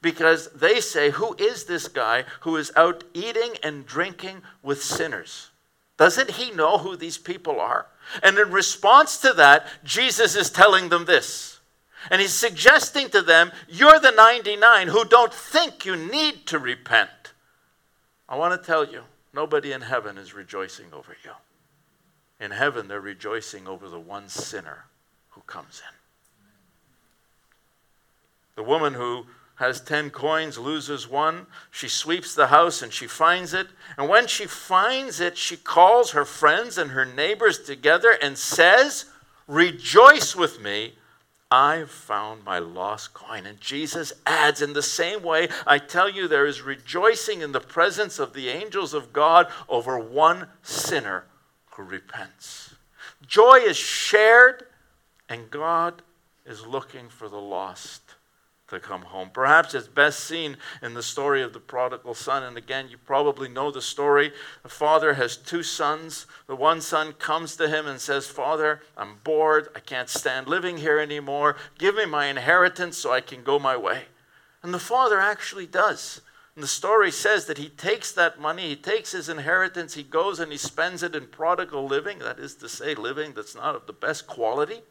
because 0.00 0.48
they 0.52 0.80
say, 0.80 1.10
Who 1.10 1.34
is 1.38 1.64
this 1.64 1.88
guy 1.88 2.24
who 2.40 2.56
is 2.56 2.72
out 2.74 3.04
eating 3.12 3.52
and 3.62 3.84
drinking 3.84 4.42
with 4.62 4.82
sinners? 4.82 5.50
Doesn't 5.98 6.32
he 6.32 6.50
know 6.50 6.78
who 6.78 6.96
these 6.96 7.18
people 7.18 7.60
are? 7.60 7.86
And 8.22 8.38
in 8.38 8.50
response 8.50 9.18
to 9.18 9.32
that, 9.34 9.66
Jesus 9.84 10.34
is 10.34 10.50
telling 10.50 10.88
them 10.88 11.04
this. 11.04 11.51
And 12.10 12.20
he's 12.20 12.34
suggesting 12.34 13.08
to 13.10 13.22
them, 13.22 13.52
You're 13.68 14.00
the 14.00 14.10
99 14.10 14.88
who 14.88 15.04
don't 15.04 15.32
think 15.32 15.84
you 15.86 15.96
need 15.96 16.46
to 16.46 16.58
repent. 16.58 17.32
I 18.28 18.36
want 18.36 18.60
to 18.60 18.66
tell 18.66 18.84
you, 18.84 19.02
nobody 19.32 19.72
in 19.72 19.82
heaven 19.82 20.18
is 20.18 20.34
rejoicing 20.34 20.86
over 20.92 21.16
you. 21.24 21.32
In 22.40 22.50
heaven, 22.50 22.88
they're 22.88 23.00
rejoicing 23.00 23.68
over 23.68 23.88
the 23.88 24.00
one 24.00 24.28
sinner 24.28 24.86
who 25.30 25.42
comes 25.42 25.82
in. 25.86 25.94
The 28.56 28.62
woman 28.62 28.94
who 28.94 29.26
has 29.62 29.80
10 29.80 30.10
coins, 30.10 30.58
loses 30.58 31.08
one. 31.08 31.46
She 31.70 31.88
sweeps 31.88 32.34
the 32.34 32.48
house 32.48 32.82
and 32.82 32.92
she 32.92 33.06
finds 33.06 33.54
it. 33.54 33.68
And 33.96 34.08
when 34.08 34.26
she 34.26 34.46
finds 34.46 35.20
it, 35.20 35.38
she 35.38 35.56
calls 35.56 36.10
her 36.10 36.24
friends 36.24 36.78
and 36.78 36.90
her 36.90 37.04
neighbors 37.04 37.60
together 37.60 38.16
and 38.20 38.36
says, 38.36 39.06
Rejoice 39.46 40.34
with 40.34 40.60
me. 40.60 40.94
I've 41.52 41.90
found 41.90 42.46
my 42.46 42.58
lost 42.58 43.12
coin. 43.12 43.44
And 43.44 43.60
Jesus 43.60 44.14
adds, 44.24 44.62
in 44.62 44.72
the 44.72 44.82
same 44.82 45.22
way, 45.22 45.50
I 45.66 45.76
tell 45.76 46.08
you, 46.08 46.26
there 46.26 46.46
is 46.46 46.62
rejoicing 46.62 47.42
in 47.42 47.52
the 47.52 47.60
presence 47.60 48.18
of 48.18 48.32
the 48.32 48.48
angels 48.48 48.94
of 48.94 49.12
God 49.12 49.48
over 49.68 49.98
one 49.98 50.46
sinner 50.62 51.24
who 51.72 51.82
repents. 51.82 52.74
Joy 53.26 53.56
is 53.56 53.76
shared, 53.76 54.64
and 55.28 55.50
God 55.50 56.00
is 56.46 56.66
looking 56.66 57.10
for 57.10 57.28
the 57.28 57.36
lost 57.36 58.01
to 58.72 58.80
come 58.80 59.02
home. 59.02 59.30
Perhaps 59.32 59.74
it's 59.74 59.86
best 59.86 60.20
seen 60.20 60.56
in 60.82 60.94
the 60.94 61.02
story 61.02 61.42
of 61.42 61.52
the 61.52 61.60
prodigal 61.60 62.14
son. 62.14 62.42
And 62.42 62.56
again, 62.56 62.88
you 62.90 62.98
probably 62.98 63.48
know 63.48 63.70
the 63.70 63.80
story. 63.80 64.32
The 64.62 64.68
father 64.68 65.14
has 65.14 65.36
two 65.36 65.62
sons. 65.62 66.26
The 66.46 66.56
one 66.56 66.80
son 66.80 67.12
comes 67.12 67.56
to 67.56 67.68
him 67.68 67.86
and 67.86 68.00
says, 68.00 68.26
Father, 68.26 68.80
I'm 68.96 69.18
bored. 69.24 69.68
I 69.76 69.80
can't 69.80 70.08
stand 70.08 70.48
living 70.48 70.78
here 70.78 70.98
anymore. 70.98 71.56
Give 71.78 71.94
me 71.94 72.06
my 72.06 72.26
inheritance 72.26 72.98
so 72.98 73.12
I 73.12 73.20
can 73.20 73.44
go 73.44 73.58
my 73.58 73.76
way. 73.76 74.06
And 74.62 74.74
the 74.74 74.78
father 74.78 75.20
actually 75.20 75.66
does. 75.66 76.20
And 76.54 76.62
the 76.62 76.68
story 76.68 77.10
says 77.10 77.46
that 77.46 77.56
he 77.56 77.70
takes 77.70 78.12
that 78.12 78.38
money, 78.38 78.68
he 78.68 78.76
takes 78.76 79.12
his 79.12 79.30
inheritance, 79.30 79.94
he 79.94 80.02
goes 80.02 80.38
and 80.38 80.52
he 80.52 80.58
spends 80.58 81.02
it 81.02 81.14
in 81.14 81.26
prodigal 81.28 81.86
living. 81.86 82.18
That 82.18 82.38
is 82.38 82.54
to 82.56 82.68
say, 82.68 82.94
living 82.94 83.32
that's 83.32 83.54
not 83.54 83.74
of 83.74 83.86
the 83.86 83.94
best 83.94 84.26
quality 84.26 84.82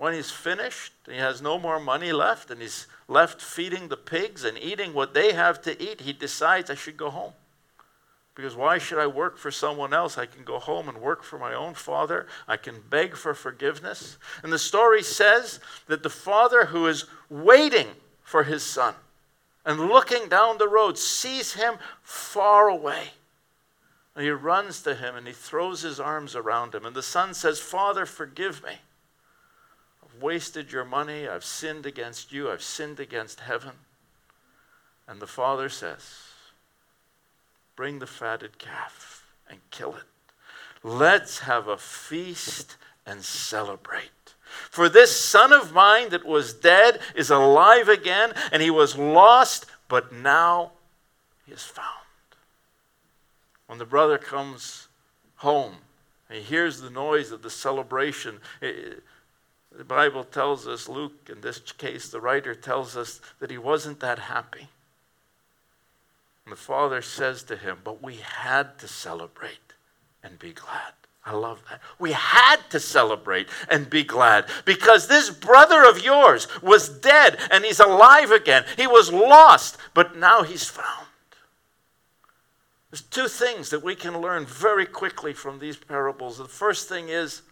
when 0.00 0.14
he's 0.14 0.30
finished, 0.30 0.94
he 1.04 1.18
has 1.18 1.42
no 1.42 1.58
more 1.58 1.78
money 1.78 2.10
left, 2.10 2.50
and 2.50 2.62
he's 2.62 2.86
left 3.06 3.42
feeding 3.42 3.88
the 3.88 3.98
pigs 3.98 4.44
and 4.44 4.56
eating 4.56 4.94
what 4.94 5.12
they 5.12 5.34
have 5.34 5.60
to 5.60 5.82
eat, 5.82 6.00
he 6.00 6.14
decides 6.14 6.70
I 6.70 6.74
should 6.74 6.96
go 6.96 7.10
home. 7.10 7.34
Because 8.34 8.56
why 8.56 8.78
should 8.78 8.98
I 8.98 9.06
work 9.06 9.36
for 9.36 9.50
someone 9.50 9.92
else? 9.92 10.16
I 10.16 10.24
can 10.24 10.42
go 10.42 10.58
home 10.58 10.88
and 10.88 11.02
work 11.02 11.22
for 11.22 11.38
my 11.38 11.52
own 11.52 11.74
father. 11.74 12.26
I 12.48 12.56
can 12.56 12.76
beg 12.88 13.14
for 13.14 13.34
forgiveness. 13.34 14.16
And 14.42 14.50
the 14.50 14.58
story 14.58 15.02
says 15.02 15.60
that 15.86 16.02
the 16.02 16.08
father 16.08 16.64
who 16.64 16.86
is 16.86 17.04
waiting 17.28 17.88
for 18.22 18.44
his 18.44 18.62
son 18.62 18.94
and 19.66 19.80
looking 19.80 20.30
down 20.30 20.56
the 20.56 20.66
road 20.68 20.96
sees 20.96 21.52
him 21.52 21.74
far 22.02 22.68
away. 22.70 23.08
And 24.16 24.24
he 24.24 24.30
runs 24.30 24.80
to 24.84 24.94
him 24.94 25.14
and 25.14 25.26
he 25.26 25.34
throws 25.34 25.82
his 25.82 26.00
arms 26.00 26.34
around 26.34 26.74
him. 26.74 26.86
And 26.86 26.96
the 26.96 27.02
son 27.02 27.34
says, 27.34 27.60
Father, 27.60 28.06
forgive 28.06 28.62
me 28.64 28.76
wasted 30.20 30.72
your 30.72 30.84
money. 30.84 31.28
I've 31.28 31.44
sinned 31.44 31.86
against 31.86 32.32
you. 32.32 32.50
I've 32.50 32.62
sinned 32.62 33.00
against 33.00 33.40
heaven. 33.40 33.72
And 35.08 35.20
the 35.20 35.26
father 35.26 35.68
says, 35.68 36.18
Bring 37.76 37.98
the 37.98 38.06
fatted 38.06 38.58
calf 38.58 39.26
and 39.48 39.58
kill 39.70 39.96
it. 39.96 40.04
Let's 40.82 41.40
have 41.40 41.68
a 41.68 41.76
feast 41.76 42.76
and 43.06 43.22
celebrate. 43.22 44.34
For 44.70 44.88
this 44.88 45.18
son 45.18 45.52
of 45.52 45.72
mine 45.72 46.10
that 46.10 46.26
was 46.26 46.52
dead 46.52 47.00
is 47.14 47.30
alive 47.30 47.88
again, 47.88 48.32
and 48.52 48.62
he 48.62 48.70
was 48.70 48.96
lost, 48.96 49.66
but 49.88 50.12
now 50.12 50.72
he 51.46 51.52
is 51.52 51.62
found. 51.62 51.86
When 53.66 53.78
the 53.78 53.84
brother 53.84 54.18
comes 54.18 54.88
home, 55.36 55.76
he 56.30 56.40
hears 56.40 56.80
the 56.80 56.90
noise 56.90 57.30
of 57.32 57.42
the 57.42 57.50
celebration. 57.50 58.40
The 59.76 59.84
Bible 59.84 60.24
tells 60.24 60.66
us, 60.66 60.88
Luke, 60.88 61.30
in 61.30 61.40
this 61.40 61.60
case, 61.60 62.08
the 62.08 62.20
writer 62.20 62.54
tells 62.54 62.96
us 62.96 63.20
that 63.38 63.50
he 63.50 63.58
wasn't 63.58 64.00
that 64.00 64.18
happy. 64.18 64.68
And 66.44 66.52
the 66.52 66.56
father 66.56 67.02
says 67.02 67.42
to 67.44 67.56
him, 67.56 67.78
But 67.84 68.02
we 68.02 68.16
had 68.16 68.78
to 68.80 68.88
celebrate 68.88 69.74
and 70.22 70.38
be 70.38 70.52
glad. 70.52 70.92
I 71.24 71.34
love 71.34 71.62
that. 71.68 71.80
We 71.98 72.12
had 72.12 72.56
to 72.70 72.80
celebrate 72.80 73.48
and 73.70 73.90
be 73.90 74.02
glad 74.02 74.46
because 74.64 75.06
this 75.06 75.30
brother 75.30 75.88
of 75.88 76.02
yours 76.02 76.48
was 76.62 76.88
dead 76.88 77.38
and 77.50 77.64
he's 77.64 77.78
alive 77.78 78.30
again. 78.30 78.64
He 78.76 78.86
was 78.86 79.12
lost, 79.12 79.76
but 79.92 80.16
now 80.16 80.42
he's 80.42 80.64
found. 80.64 81.06
There's 82.90 83.02
two 83.02 83.28
things 83.28 83.70
that 83.70 83.84
we 83.84 83.94
can 83.94 84.20
learn 84.20 84.46
very 84.46 84.86
quickly 84.86 85.32
from 85.32 85.58
these 85.58 85.76
parables. 85.76 86.38
The 86.38 86.46
first 86.46 86.88
thing 86.88 87.08
is 87.08 87.42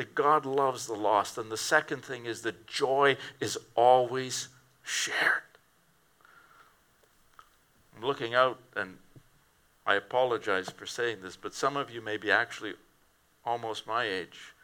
that 0.00 0.14
God 0.14 0.46
loves 0.46 0.86
the 0.86 0.94
lost. 0.94 1.36
And 1.36 1.52
the 1.52 1.58
second 1.58 2.02
thing 2.02 2.24
is 2.24 2.40
that 2.40 2.66
joy 2.66 3.18
is 3.38 3.58
always 3.74 4.48
shared. 4.82 5.42
I'm 7.94 8.02
looking 8.02 8.34
out, 8.34 8.58
and 8.74 8.96
I 9.84 9.96
apologize 9.96 10.70
for 10.70 10.86
saying 10.86 11.18
this, 11.20 11.36
but 11.36 11.52
some 11.52 11.76
of 11.76 11.90
you 11.90 12.00
may 12.00 12.16
be 12.16 12.30
actually 12.30 12.72
almost 13.44 13.86
my 13.86 14.04
age. 14.04 14.54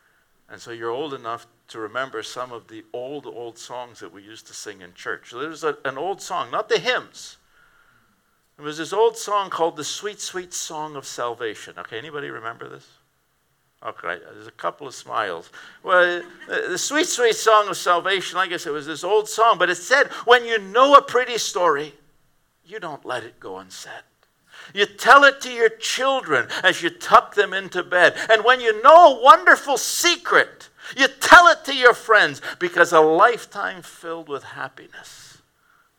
And 0.48 0.58
so 0.58 0.70
you're 0.70 0.90
old 0.90 1.12
enough 1.12 1.46
to 1.68 1.80
remember 1.80 2.22
some 2.22 2.50
of 2.50 2.68
the 2.68 2.82
old, 2.94 3.26
old 3.26 3.58
songs 3.58 4.00
that 4.00 4.10
we 4.10 4.22
used 4.22 4.46
to 4.46 4.54
sing 4.54 4.80
in 4.80 4.94
church. 4.94 5.32
There's 5.32 5.64
a, 5.64 5.76
an 5.84 5.98
old 5.98 6.22
song, 6.22 6.50
not 6.50 6.70
the 6.70 6.78
hymns. 6.78 7.36
There 8.56 8.64
was 8.64 8.78
this 8.78 8.94
old 8.94 9.18
song 9.18 9.50
called 9.50 9.76
the 9.76 9.84
Sweet, 9.84 10.18
Sweet 10.18 10.54
Song 10.54 10.96
of 10.96 11.04
Salvation. 11.04 11.74
Okay, 11.78 11.98
anybody 11.98 12.30
remember 12.30 12.70
this? 12.70 12.88
Okay, 13.84 14.18
there's 14.32 14.46
a 14.46 14.52
couple 14.52 14.86
of 14.86 14.94
smiles. 14.94 15.50
Well, 15.82 16.22
the 16.48 16.78
sweet, 16.78 17.06
sweet 17.06 17.36
song 17.36 17.68
of 17.68 17.76
salvation, 17.76 18.38
I 18.38 18.56
said, 18.56 18.72
was 18.72 18.86
this 18.86 19.04
old 19.04 19.28
song, 19.28 19.58
but 19.58 19.70
it 19.70 19.76
said, 19.76 20.08
when 20.24 20.44
you 20.44 20.58
know 20.58 20.94
a 20.94 21.02
pretty 21.02 21.38
story, 21.38 21.94
you 22.64 22.80
don't 22.80 23.04
let 23.04 23.22
it 23.22 23.38
go 23.38 23.58
unsaid. 23.58 24.02
You 24.74 24.86
tell 24.86 25.24
it 25.24 25.40
to 25.42 25.52
your 25.52 25.68
children 25.68 26.48
as 26.64 26.82
you 26.82 26.90
tuck 26.90 27.34
them 27.34 27.52
into 27.52 27.82
bed. 27.82 28.16
And 28.30 28.44
when 28.44 28.60
you 28.60 28.82
know 28.82 29.18
a 29.18 29.22
wonderful 29.22 29.76
secret, 29.76 30.68
you 30.96 31.06
tell 31.20 31.46
it 31.48 31.64
to 31.66 31.76
your 31.76 31.94
friends 31.94 32.40
because 32.58 32.92
a 32.92 33.00
lifetime 33.00 33.82
filled 33.82 34.28
with 34.28 34.42
happiness 34.42 35.38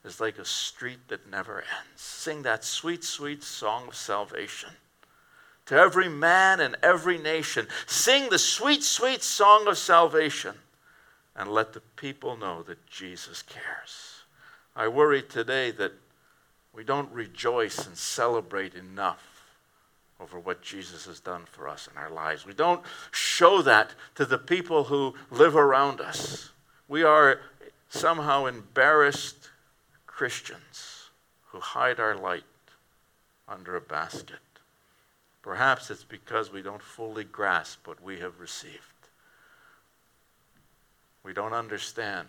is 0.03 0.19
like 0.19 0.39
a 0.39 0.45
street 0.45 0.99
that 1.07 1.29
never 1.29 1.59
ends. 1.59 2.01
Sing 2.01 2.41
that 2.41 2.65
sweet, 2.65 3.03
sweet 3.03 3.43
song 3.43 3.87
of 3.87 3.95
salvation 3.95 4.71
to 5.67 5.75
every 5.75 6.09
man 6.09 6.59
and 6.59 6.75
every 6.81 7.17
nation. 7.17 7.67
Sing 7.85 8.29
the 8.29 8.39
sweet, 8.39 8.83
sweet 8.83 9.21
song 9.21 9.67
of 9.67 9.77
salvation 9.77 10.55
and 11.35 11.49
let 11.49 11.73
the 11.73 11.81
people 11.95 12.35
know 12.35 12.63
that 12.63 12.85
Jesus 12.87 13.43
cares. 13.43 14.23
I 14.75 14.87
worry 14.87 15.21
today 15.21 15.71
that 15.71 15.93
we 16.73 16.83
don't 16.83 17.11
rejoice 17.11 17.85
and 17.85 17.97
celebrate 17.97 18.75
enough 18.75 19.43
over 20.19 20.39
what 20.39 20.61
Jesus 20.61 21.05
has 21.05 21.19
done 21.19 21.43
for 21.45 21.67
us 21.67 21.87
in 21.91 21.97
our 21.97 22.09
lives. 22.09 22.45
We 22.45 22.53
don't 22.53 22.81
show 23.11 23.61
that 23.61 23.93
to 24.15 24.25
the 24.25 24.37
people 24.37 24.85
who 24.85 25.15
live 25.29 25.55
around 25.55 26.01
us. 26.01 26.51
We 26.87 27.03
are 27.03 27.41
somehow 27.89 28.45
embarrassed 28.45 29.49
Christians 30.05 31.09
who 31.47 31.59
hide 31.59 31.99
our 31.99 32.15
light 32.15 32.43
under 33.47 33.75
a 33.75 33.81
basket. 33.81 34.39
Perhaps 35.47 35.89
it's 35.89 36.03
because 36.03 36.51
we 36.51 36.61
don't 36.61 36.81
fully 36.81 37.23
grasp 37.23 37.87
what 37.87 38.03
we 38.03 38.19
have 38.19 38.41
received. 38.41 39.07
We 41.23 41.31
don't 41.31 41.53
understand 41.53 42.27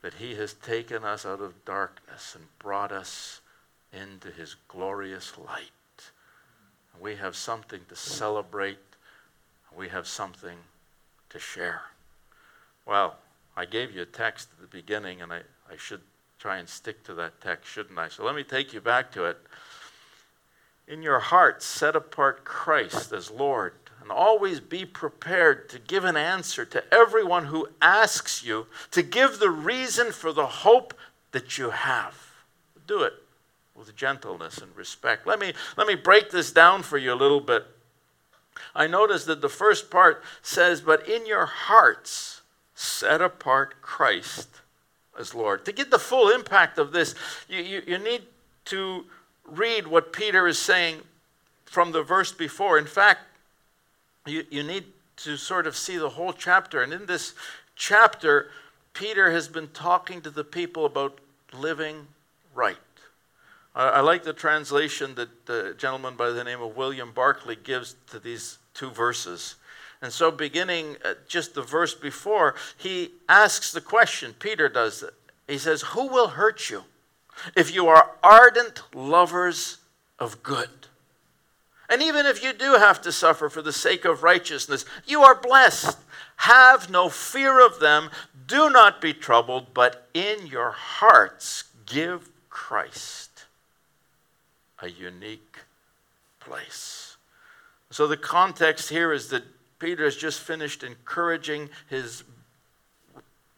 that 0.00 0.14
He 0.14 0.36
has 0.36 0.54
taken 0.54 1.04
us 1.04 1.26
out 1.26 1.42
of 1.42 1.66
darkness 1.66 2.34
and 2.34 2.46
brought 2.58 2.92
us 2.92 3.42
into 3.92 4.30
His 4.30 4.56
glorious 4.68 5.36
light. 5.36 6.10
We 6.98 7.16
have 7.16 7.36
something 7.36 7.82
to 7.90 7.94
celebrate, 7.94 8.78
we 9.76 9.90
have 9.90 10.06
something 10.06 10.56
to 11.28 11.38
share. 11.38 11.82
Well, 12.86 13.16
I 13.54 13.66
gave 13.66 13.94
you 13.94 14.00
a 14.00 14.06
text 14.06 14.48
at 14.54 14.62
the 14.62 14.74
beginning, 14.74 15.20
and 15.20 15.30
I, 15.30 15.40
I 15.70 15.76
should 15.76 16.00
try 16.38 16.56
and 16.56 16.66
stick 16.70 17.04
to 17.04 17.12
that 17.16 17.42
text, 17.42 17.70
shouldn't 17.70 17.98
I? 17.98 18.08
So 18.08 18.24
let 18.24 18.34
me 18.34 18.44
take 18.44 18.72
you 18.72 18.80
back 18.80 19.12
to 19.12 19.26
it. 19.26 19.36
In 20.88 21.02
your 21.02 21.18
heart, 21.18 21.62
set 21.62 21.96
apart 21.96 22.44
Christ 22.44 23.12
as 23.12 23.30
Lord, 23.30 23.74
and 24.00 24.12
always 24.12 24.60
be 24.60 24.84
prepared 24.84 25.68
to 25.70 25.80
give 25.80 26.04
an 26.04 26.16
answer 26.16 26.64
to 26.64 26.94
everyone 26.94 27.46
who 27.46 27.68
asks 27.82 28.44
you, 28.44 28.66
to 28.92 29.02
give 29.02 29.38
the 29.38 29.50
reason 29.50 30.12
for 30.12 30.32
the 30.32 30.46
hope 30.46 30.94
that 31.32 31.58
you 31.58 31.70
have. 31.70 32.16
Do 32.86 33.02
it 33.02 33.14
with 33.74 33.96
gentleness 33.96 34.58
and 34.58 34.74
respect. 34.76 35.26
Let 35.26 35.40
me, 35.40 35.52
let 35.76 35.88
me 35.88 35.96
break 35.96 36.30
this 36.30 36.52
down 36.52 36.82
for 36.82 36.98
you 36.98 37.12
a 37.12 37.14
little 37.14 37.40
bit. 37.40 37.66
I 38.74 38.86
notice 38.86 39.24
that 39.24 39.40
the 39.40 39.48
first 39.48 39.90
part 39.90 40.22
says, 40.40 40.80
But 40.80 41.08
in 41.08 41.26
your 41.26 41.46
hearts, 41.46 42.42
set 42.74 43.20
apart 43.20 43.82
Christ 43.82 44.60
as 45.18 45.34
Lord. 45.34 45.64
To 45.64 45.72
get 45.72 45.90
the 45.90 45.98
full 45.98 46.30
impact 46.30 46.78
of 46.78 46.92
this, 46.92 47.14
you, 47.48 47.60
you, 47.60 47.82
you 47.86 47.98
need 47.98 48.22
to 48.66 49.04
read 49.48 49.86
what 49.86 50.12
Peter 50.12 50.46
is 50.46 50.58
saying 50.58 51.00
from 51.64 51.92
the 51.92 52.02
verse 52.02 52.32
before. 52.32 52.78
In 52.78 52.86
fact, 52.86 53.20
you, 54.26 54.44
you 54.50 54.62
need 54.62 54.84
to 55.18 55.36
sort 55.36 55.66
of 55.66 55.76
see 55.76 55.96
the 55.96 56.10
whole 56.10 56.32
chapter. 56.32 56.82
And 56.82 56.92
in 56.92 57.06
this 57.06 57.34
chapter, 57.74 58.50
Peter 58.92 59.30
has 59.30 59.48
been 59.48 59.68
talking 59.68 60.20
to 60.22 60.30
the 60.30 60.44
people 60.44 60.84
about 60.84 61.18
living 61.52 62.06
right. 62.54 62.76
I, 63.74 63.88
I 63.88 64.00
like 64.00 64.24
the 64.24 64.32
translation 64.32 65.14
that 65.14 65.46
the 65.46 65.74
gentleman 65.78 66.16
by 66.16 66.30
the 66.30 66.44
name 66.44 66.60
of 66.60 66.76
William 66.76 67.12
Barclay 67.12 67.56
gives 67.56 67.94
to 68.10 68.18
these 68.18 68.58
two 68.74 68.90
verses. 68.90 69.56
And 70.02 70.12
so, 70.12 70.30
beginning 70.30 70.96
just 71.26 71.54
the 71.54 71.62
verse 71.62 71.94
before, 71.94 72.54
he 72.76 73.12
asks 73.28 73.72
the 73.72 73.80
question, 73.80 74.34
Peter 74.38 74.68
does 74.68 75.02
it. 75.02 75.14
He 75.48 75.58
says, 75.58 75.82
Who 75.82 76.08
will 76.08 76.28
hurt 76.28 76.68
you 76.68 76.84
if 77.54 77.74
you 77.74 77.88
are 77.88 78.12
ardent 78.22 78.82
lovers 78.94 79.78
of 80.18 80.42
good? 80.42 80.70
And 81.88 82.02
even 82.02 82.26
if 82.26 82.42
you 82.42 82.52
do 82.52 82.72
have 82.72 83.00
to 83.02 83.12
suffer 83.12 83.48
for 83.48 83.62
the 83.62 83.72
sake 83.72 84.04
of 84.04 84.22
righteousness, 84.22 84.84
you 85.06 85.22
are 85.22 85.34
blessed. 85.34 85.98
Have 86.36 86.90
no 86.90 87.08
fear 87.08 87.64
of 87.64 87.80
them. 87.80 88.10
Do 88.46 88.70
not 88.70 89.00
be 89.00 89.12
troubled, 89.12 89.72
but 89.72 90.08
in 90.12 90.46
your 90.46 90.72
hearts 90.72 91.64
give 91.86 92.28
Christ 92.50 93.44
a 94.80 94.88
unique 94.88 95.58
place. 96.40 97.16
So 97.90 98.06
the 98.06 98.16
context 98.16 98.90
here 98.90 99.12
is 99.12 99.28
that 99.28 99.44
Peter 99.78 100.04
has 100.04 100.16
just 100.16 100.40
finished 100.40 100.82
encouraging 100.82 101.70
his 101.88 102.24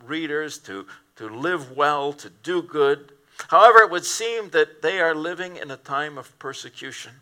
readers 0.04 0.58
to, 0.58 0.86
to 1.16 1.28
live 1.28 1.76
well, 1.76 2.12
to 2.14 2.30
do 2.42 2.62
good. 2.62 3.12
However, 3.46 3.78
it 3.78 3.90
would 3.90 4.04
seem 4.04 4.50
that 4.50 4.82
they 4.82 5.00
are 5.00 5.14
living 5.14 5.56
in 5.56 5.70
a 5.70 5.76
time 5.76 6.18
of 6.18 6.36
persecution. 6.38 7.12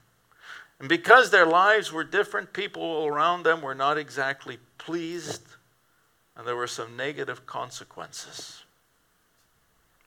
And 0.80 0.88
because 0.88 1.30
their 1.30 1.46
lives 1.46 1.92
were 1.92 2.04
different, 2.04 2.52
people 2.52 3.06
around 3.06 3.44
them 3.44 3.62
were 3.62 3.74
not 3.74 3.98
exactly 3.98 4.58
pleased, 4.78 5.42
and 6.36 6.46
there 6.46 6.56
were 6.56 6.66
some 6.66 6.96
negative 6.96 7.46
consequences. 7.46 8.62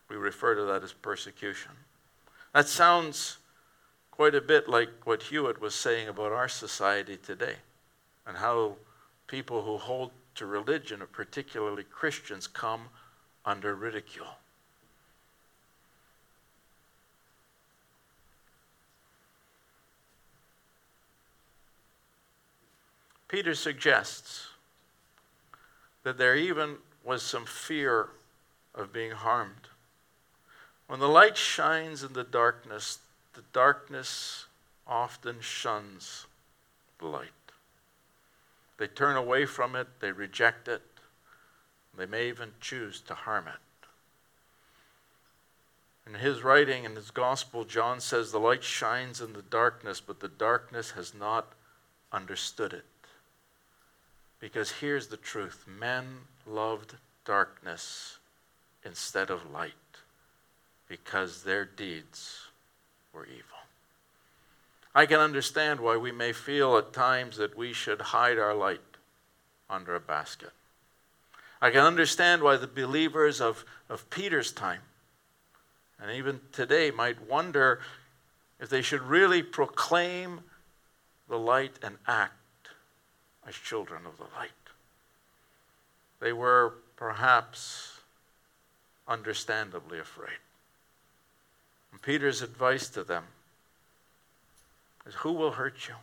We 0.10 0.16
refer 0.16 0.56
to 0.56 0.64
that 0.66 0.84
as 0.84 0.94
persecution. 0.94 1.72
That 2.54 2.68
sounds 2.68 3.38
quite 4.12 4.36
a 4.36 4.42
bit 4.42 4.68
like 4.68 4.90
what 5.06 5.24
Hewitt 5.24 5.62
was 5.62 5.76
saying 5.76 6.08
about 6.08 6.32
our 6.32 6.50
society 6.50 7.18
today 7.18 7.56
and 8.28 8.38
how 8.38 8.76
people 9.28 9.62
who 9.62 9.78
hold 9.78 10.12
to 10.36 10.46
religion, 10.46 11.02
particularly 11.12 11.84
Christians, 11.84 12.48
come 12.48 12.82
under 13.46 13.76
ridicule. 13.76 14.39
Peter 23.30 23.54
suggests 23.54 24.48
that 26.04 26.18
there 26.18 26.36
even 26.36 26.78
was 27.04 27.22
some 27.22 27.46
fear 27.46 28.10
of 28.74 28.92
being 28.92 29.12
harmed. 29.12 29.70
When 30.88 31.00
the 31.00 31.08
light 31.08 31.38
shines 31.38 32.04
in 32.04 32.14
the 32.14 32.24
darkness, 32.24 33.00
the 33.34 33.44
darkness 33.54 34.48
often 34.88 35.38
shuns 35.42 36.26
the 36.98 37.06
light. 37.06 37.30
They 38.78 38.88
turn 38.88 39.16
away 39.16 39.46
from 39.46 39.76
it, 39.76 39.88
they 40.00 40.12
reject 40.12 40.68
it, 40.68 40.82
they 41.96 42.08
may 42.08 42.28
even 42.30 42.54
choose 42.60 43.00
to 43.02 43.14
harm 43.14 43.48
it. 43.48 43.54
In 46.08 46.16
his 46.16 46.44
writing, 46.44 46.86
in 46.86 46.96
his 46.96 47.12
gospel, 47.12 47.66
John 47.66 48.00
says, 48.00 48.32
The 48.32 48.40
light 48.40 48.64
shines 48.64 49.22
in 49.22 49.34
the 49.34 49.44
darkness, 49.44 50.02
but 50.02 50.20
the 50.20 50.28
darkness 50.28 50.92
has 50.92 51.14
not 51.14 51.54
understood 52.12 52.74
it. 52.74 52.86
Because 54.40 54.72
here's 54.72 55.08
the 55.08 55.18
truth 55.18 55.66
men 55.68 56.20
loved 56.46 56.96
darkness 57.26 58.18
instead 58.84 59.30
of 59.30 59.52
light 59.52 59.74
because 60.88 61.44
their 61.44 61.66
deeds 61.66 62.48
were 63.14 63.26
evil. 63.26 63.44
I 64.96 65.06
can 65.06 65.20
understand 65.20 65.80
why 65.80 65.98
we 65.98 66.12
may 66.12 66.34
feel 66.34 66.78
at 66.78 66.94
times 66.94 67.38
that 67.38 67.58
we 67.58 67.74
should 67.74 68.02
hide 68.02 68.40
our 68.40 68.56
light 68.56 68.82
under 69.70 69.96
a 69.96 70.00
basket. 70.00 70.52
I 71.62 71.70
can 71.70 71.82
understand 71.82 72.42
why 72.42 72.58
the 72.58 72.68
believers 72.68 73.40
of, 73.40 73.66
of 73.90 74.10
Peter's 74.10 74.52
time 74.52 74.82
and 76.02 76.12
even 76.12 76.40
today 76.52 76.92
might 76.92 77.28
wonder 77.30 77.82
if 78.60 78.70
they 78.70 78.82
should 78.82 79.02
really 79.02 79.44
proclaim 79.44 80.42
the 81.28 81.38
light 81.38 81.78
and 81.84 81.98
act 82.08 82.34
as 83.48 83.56
children 83.56 84.06
of 84.06 84.18
the 84.18 84.26
light. 84.38 84.52
They 86.20 86.34
were 86.34 86.74
perhaps 86.96 88.00
understandably 89.08 90.00
afraid. 90.00 90.38
And 91.92 92.02
Peter's 92.02 92.42
advice 92.42 92.90
to 92.90 93.04
them 93.04 93.24
is 95.08 95.16
who 95.16 95.32
will 95.32 95.52
hurt 95.52 95.88
you 95.88 95.96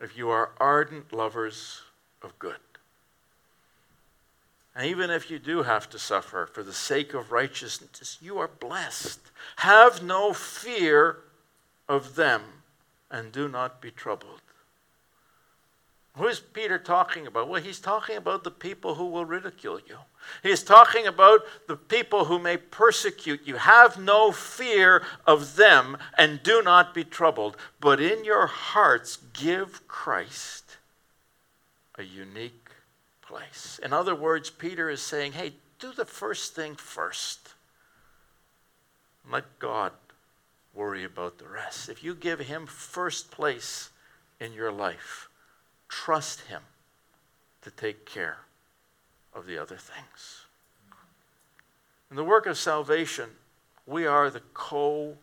if 0.00 0.16
you 0.16 0.30
are 0.30 0.50
ardent 0.58 1.12
lovers 1.12 1.82
of 2.22 2.38
good? 2.38 2.56
And 4.74 4.86
even 4.86 5.10
if 5.10 5.30
you 5.30 5.38
do 5.38 5.64
have 5.64 5.90
to 5.90 5.98
suffer 5.98 6.46
for 6.46 6.62
the 6.62 6.72
sake 6.72 7.12
of 7.12 7.32
righteousness, 7.32 8.18
you 8.22 8.38
are 8.38 8.48
blessed. 8.48 9.20
Have 9.56 10.02
no 10.02 10.32
fear 10.32 11.18
of 11.88 12.14
them 12.14 12.42
and 13.10 13.32
do 13.32 13.48
not 13.48 13.82
be 13.82 13.90
troubled. 13.90 14.40
Who 16.16 16.26
is 16.26 16.40
Peter 16.40 16.78
talking 16.78 17.26
about? 17.26 17.48
Well, 17.48 17.62
he's 17.62 17.78
talking 17.78 18.16
about 18.16 18.42
the 18.44 18.50
people 18.50 18.96
who 18.96 19.06
will 19.06 19.24
ridicule 19.24 19.80
you. 19.86 19.96
He's 20.42 20.62
talking 20.62 21.06
about 21.06 21.40
the 21.66 21.76
people 21.76 22.24
who 22.24 22.38
may 22.38 22.56
persecute 22.56 23.40
you. 23.46 23.56
Have 23.56 23.98
no 23.98 24.32
fear 24.32 25.02
of 25.26 25.56
them 25.56 25.96
and 26.18 26.42
do 26.42 26.62
not 26.62 26.94
be 26.94 27.04
troubled, 27.04 27.56
but 27.80 28.00
in 28.00 28.24
your 28.24 28.46
hearts 28.46 29.18
give 29.32 29.86
Christ 29.86 30.76
a 31.96 32.02
unique 32.02 32.70
place. 33.22 33.80
In 33.82 33.92
other 33.92 34.14
words, 34.14 34.50
Peter 34.50 34.90
is 34.90 35.00
saying, 35.00 35.32
hey, 35.32 35.52
do 35.78 35.92
the 35.92 36.04
first 36.04 36.54
thing 36.54 36.74
first. 36.74 37.54
Let 39.30 39.58
God 39.58 39.92
worry 40.74 41.04
about 41.04 41.38
the 41.38 41.48
rest. 41.48 41.88
If 41.88 42.04
you 42.04 42.14
give 42.14 42.40
Him 42.40 42.66
first 42.66 43.30
place 43.30 43.90
in 44.38 44.52
your 44.52 44.72
life, 44.72 45.29
trust 45.90 46.42
Him 46.42 46.62
to 47.62 47.70
take 47.70 48.06
care 48.06 48.38
of 49.34 49.46
the 49.46 49.58
other 49.58 49.76
things. 49.76 50.46
In 52.10 52.16
the 52.16 52.24
work 52.24 52.46
of 52.46 52.56
salvation, 52.56 53.28
we 53.86 54.06
are 54.06 54.30
the 54.30 54.42
co 54.54 55.16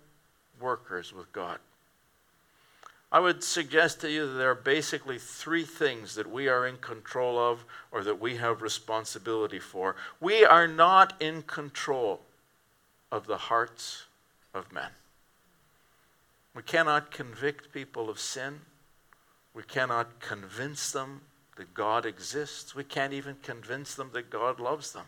workers 0.60 1.14
with 1.14 1.32
God. 1.34 1.60
I 3.12 3.20
would 3.22 3.44
suggest 3.44 4.02
to 4.02 4.12
you 4.12 4.28
that 4.28 4.34
there 4.34 4.52
are 4.52 4.56
basically 4.56 5.18
three 5.18 5.64
things 5.64 6.16
that 6.16 6.30
we 6.30 6.50
are 6.50 6.68
in 6.68 6.78
control 6.78 7.40
of 7.40 7.64
or 7.92 8.04
that 8.04 8.20
we 8.20 8.36
have 8.36 8.62
responsibility 8.62 9.60
for. 9.60 9.96
We 10.20 10.44
are 10.44 10.68
not 10.68 11.14
in 11.22 11.44
control 11.44 12.22
of 13.10 13.26
the 13.26 13.38
hearts 13.38 14.04
of 14.54 14.74
men. 14.74 14.90
We 16.54 16.64
cannot 16.64 17.12
convict 17.12 17.72
people 17.72 18.10
of 18.10 18.20
sin. 18.20 18.60
We 19.58 19.64
cannot 19.64 20.20
convince 20.20 20.92
them 20.92 21.22
that 21.56 21.74
God 21.74 22.06
exists. 22.06 22.76
We 22.76 22.84
can't 22.84 23.12
even 23.12 23.38
convince 23.42 23.96
them 23.96 24.12
that 24.14 24.30
God 24.30 24.60
loves 24.60 24.92
them. 24.94 25.06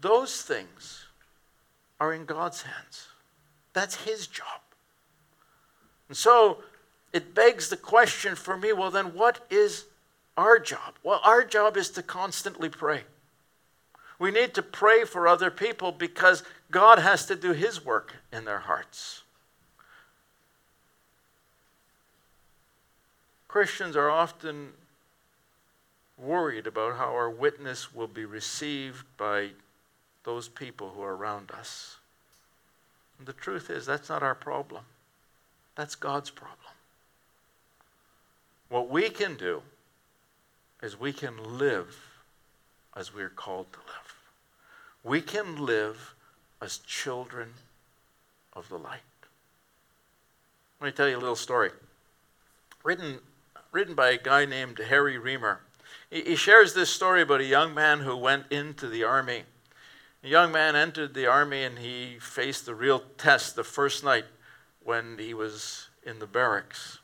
Those 0.00 0.40
things 0.40 1.04
are 2.00 2.14
in 2.14 2.24
God's 2.24 2.62
hands. 2.62 3.08
That's 3.74 4.06
His 4.06 4.26
job. 4.26 4.62
And 6.08 6.16
so 6.16 6.62
it 7.12 7.34
begs 7.34 7.68
the 7.68 7.76
question 7.76 8.36
for 8.36 8.56
me 8.56 8.72
well, 8.72 8.90
then 8.90 9.12
what 9.12 9.44
is 9.50 9.84
our 10.34 10.58
job? 10.58 10.94
Well, 11.02 11.20
our 11.22 11.44
job 11.44 11.76
is 11.76 11.90
to 11.90 12.02
constantly 12.02 12.70
pray. 12.70 13.02
We 14.18 14.30
need 14.30 14.54
to 14.54 14.62
pray 14.62 15.04
for 15.04 15.28
other 15.28 15.50
people 15.50 15.92
because 15.92 16.42
God 16.70 17.00
has 17.00 17.26
to 17.26 17.36
do 17.36 17.52
His 17.52 17.84
work 17.84 18.16
in 18.32 18.46
their 18.46 18.60
hearts. 18.60 19.24
Christians 23.50 23.96
are 23.96 24.08
often 24.08 24.68
worried 26.16 26.68
about 26.68 26.96
how 26.96 27.06
our 27.06 27.28
witness 27.28 27.92
will 27.92 28.06
be 28.06 28.24
received 28.24 29.04
by 29.16 29.48
those 30.22 30.46
people 30.46 30.90
who 30.90 31.02
are 31.02 31.16
around 31.16 31.50
us. 31.50 31.96
And 33.18 33.26
the 33.26 33.32
truth 33.32 33.68
is, 33.68 33.84
that's 33.84 34.08
not 34.08 34.22
our 34.22 34.36
problem, 34.36 34.84
that's 35.74 35.96
God's 35.96 36.30
problem. 36.30 36.58
What 38.68 38.88
we 38.88 39.10
can 39.10 39.34
do 39.34 39.62
is 40.80 41.00
we 41.00 41.12
can 41.12 41.58
live 41.58 41.98
as 42.94 43.12
we're 43.12 43.30
called 43.30 43.72
to 43.72 43.80
live. 43.80 44.14
We 45.02 45.20
can 45.20 45.66
live 45.66 46.14
as 46.62 46.78
children 46.78 47.48
of 48.52 48.68
the 48.68 48.78
light. 48.78 49.00
Let 50.80 50.86
me 50.86 50.92
tell 50.92 51.08
you 51.08 51.16
a 51.16 51.18
little 51.18 51.34
story. 51.34 51.72
Written, 52.84 53.18
written 53.72 53.94
by 53.94 54.10
a 54.10 54.18
guy 54.18 54.44
named 54.44 54.78
Harry 54.78 55.18
Reamer. 55.18 55.60
He, 56.10 56.22
he 56.22 56.36
shares 56.36 56.74
this 56.74 56.90
story 56.90 57.22
about 57.22 57.40
a 57.40 57.44
young 57.44 57.74
man 57.74 58.00
who 58.00 58.16
went 58.16 58.50
into 58.50 58.88
the 58.88 59.04
army. 59.04 59.44
A 60.22 60.28
young 60.28 60.52
man 60.52 60.76
entered 60.76 61.14
the 61.14 61.26
army 61.26 61.62
and 61.62 61.78
he 61.78 62.18
faced 62.20 62.66
the 62.66 62.74
real 62.74 63.04
test 63.16 63.56
the 63.56 63.64
first 63.64 64.04
night 64.04 64.26
when 64.82 65.16
he 65.18 65.34
was 65.34 65.88
in 66.04 66.18
the 66.18 66.26
barracks. 66.26 66.98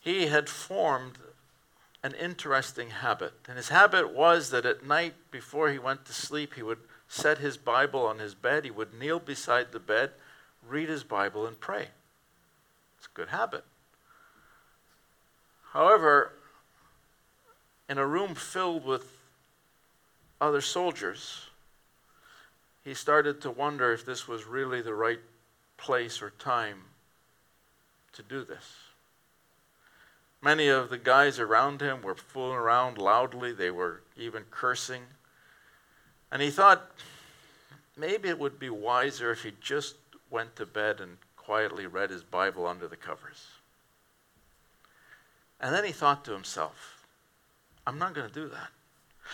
He 0.00 0.26
had 0.26 0.48
formed 0.48 1.18
an 2.02 2.14
interesting 2.14 2.90
habit. 2.90 3.34
And 3.48 3.56
his 3.56 3.68
habit 3.68 4.12
was 4.12 4.50
that 4.50 4.66
at 4.66 4.86
night, 4.86 5.14
before 5.30 5.70
he 5.70 5.78
went 5.78 6.04
to 6.06 6.12
sleep, 6.12 6.54
he 6.54 6.62
would 6.62 6.78
set 7.08 7.38
his 7.38 7.56
Bible 7.56 8.06
on 8.06 8.18
his 8.18 8.34
bed. 8.34 8.64
He 8.64 8.70
would 8.70 8.94
kneel 8.94 9.18
beside 9.18 9.72
the 9.72 9.80
bed, 9.80 10.12
read 10.66 10.88
his 10.88 11.02
Bible, 11.02 11.46
and 11.46 11.58
pray. 11.58 11.88
It's 12.96 13.06
a 13.06 13.14
good 13.14 13.28
habit. 13.28 13.64
However, 15.78 16.32
in 17.88 17.98
a 17.98 18.04
room 18.04 18.34
filled 18.34 18.84
with 18.84 19.16
other 20.40 20.60
soldiers, 20.60 21.46
he 22.82 22.94
started 22.94 23.40
to 23.42 23.52
wonder 23.52 23.92
if 23.92 24.04
this 24.04 24.26
was 24.26 24.44
really 24.44 24.82
the 24.82 24.92
right 24.92 25.20
place 25.76 26.20
or 26.20 26.30
time 26.30 26.78
to 28.12 28.24
do 28.24 28.42
this. 28.42 28.74
Many 30.42 30.66
of 30.66 30.90
the 30.90 30.98
guys 30.98 31.38
around 31.38 31.80
him 31.80 32.02
were 32.02 32.16
fooling 32.16 32.58
around 32.58 32.98
loudly, 32.98 33.52
they 33.52 33.70
were 33.70 34.02
even 34.16 34.46
cursing. 34.50 35.02
And 36.32 36.42
he 36.42 36.50
thought 36.50 36.90
maybe 37.96 38.28
it 38.28 38.40
would 38.40 38.58
be 38.58 38.68
wiser 38.68 39.30
if 39.30 39.44
he 39.44 39.52
just 39.60 39.94
went 40.28 40.56
to 40.56 40.66
bed 40.66 41.00
and 41.00 41.18
quietly 41.36 41.86
read 41.86 42.10
his 42.10 42.24
Bible 42.24 42.66
under 42.66 42.88
the 42.88 42.96
covers. 42.96 43.57
And 45.60 45.74
then 45.74 45.84
he 45.84 45.92
thought 45.92 46.24
to 46.26 46.32
himself, 46.32 47.04
I'm 47.86 47.98
not 47.98 48.14
going 48.14 48.28
to 48.28 48.34
do 48.34 48.48
that. 48.48 48.68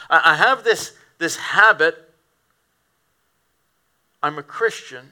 I 0.09 0.37
have 0.37 0.65
this, 0.65 0.93
this 1.19 1.37
habit. 1.37 2.11
I'm 4.23 4.39
a 4.39 4.43
Christian. 4.43 5.11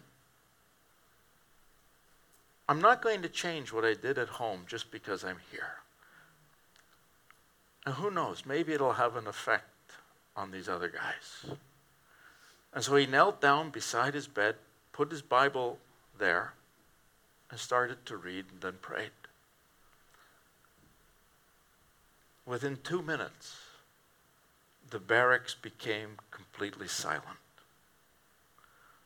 I'm 2.68 2.80
not 2.80 3.02
going 3.02 3.22
to 3.22 3.28
change 3.28 3.72
what 3.72 3.84
I 3.84 3.94
did 3.94 4.18
at 4.18 4.28
home 4.28 4.64
just 4.66 4.90
because 4.90 5.24
I'm 5.24 5.38
here. 5.50 5.74
And 7.84 7.96
who 7.96 8.10
knows, 8.10 8.44
maybe 8.46 8.72
it'll 8.72 8.94
have 8.94 9.16
an 9.16 9.26
effect 9.26 9.64
on 10.36 10.50
these 10.50 10.68
other 10.68 10.88
guys. 10.88 11.56
And 12.72 12.82
so 12.82 12.96
he 12.96 13.06
knelt 13.06 13.40
down 13.40 13.70
beside 13.70 14.14
his 14.14 14.26
bed, 14.26 14.54
put 14.92 15.10
his 15.10 15.20
Bible 15.20 15.78
there, 16.18 16.54
and 17.50 17.58
started 17.60 18.06
to 18.06 18.16
read 18.16 18.46
and 18.50 18.60
then 18.60 18.78
prayed. 18.80 19.10
Within 22.44 22.78
two 22.82 23.02
minutes, 23.02 23.56
the 24.90 24.98
barracks 24.98 25.54
became 25.54 26.18
completely 26.30 26.88
silent. 26.88 27.38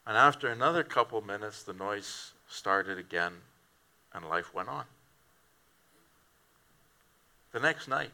And 0.07 0.17
after 0.17 0.49
another 0.49 0.83
couple 0.83 1.21
minutes, 1.21 1.63
the 1.63 1.73
noise 1.73 2.33
started 2.49 2.99
again 2.99 3.33
and 4.15 4.29
life 4.29 4.55
went 4.55 4.69
on. 4.69 4.85
The 7.53 7.61
next 7.61 7.89
night, 7.89 8.11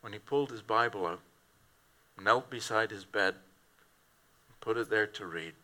when 0.00 0.12
he 0.12 0.18
pulled 0.18 0.50
his 0.50 0.62
Bible 0.62 1.06
out, 1.06 1.20
knelt 2.20 2.50
beside 2.50 2.90
his 2.90 3.04
bed, 3.04 3.34
put 4.60 4.76
it 4.76 4.90
there 4.90 5.06
to 5.06 5.26
read, 5.26 5.54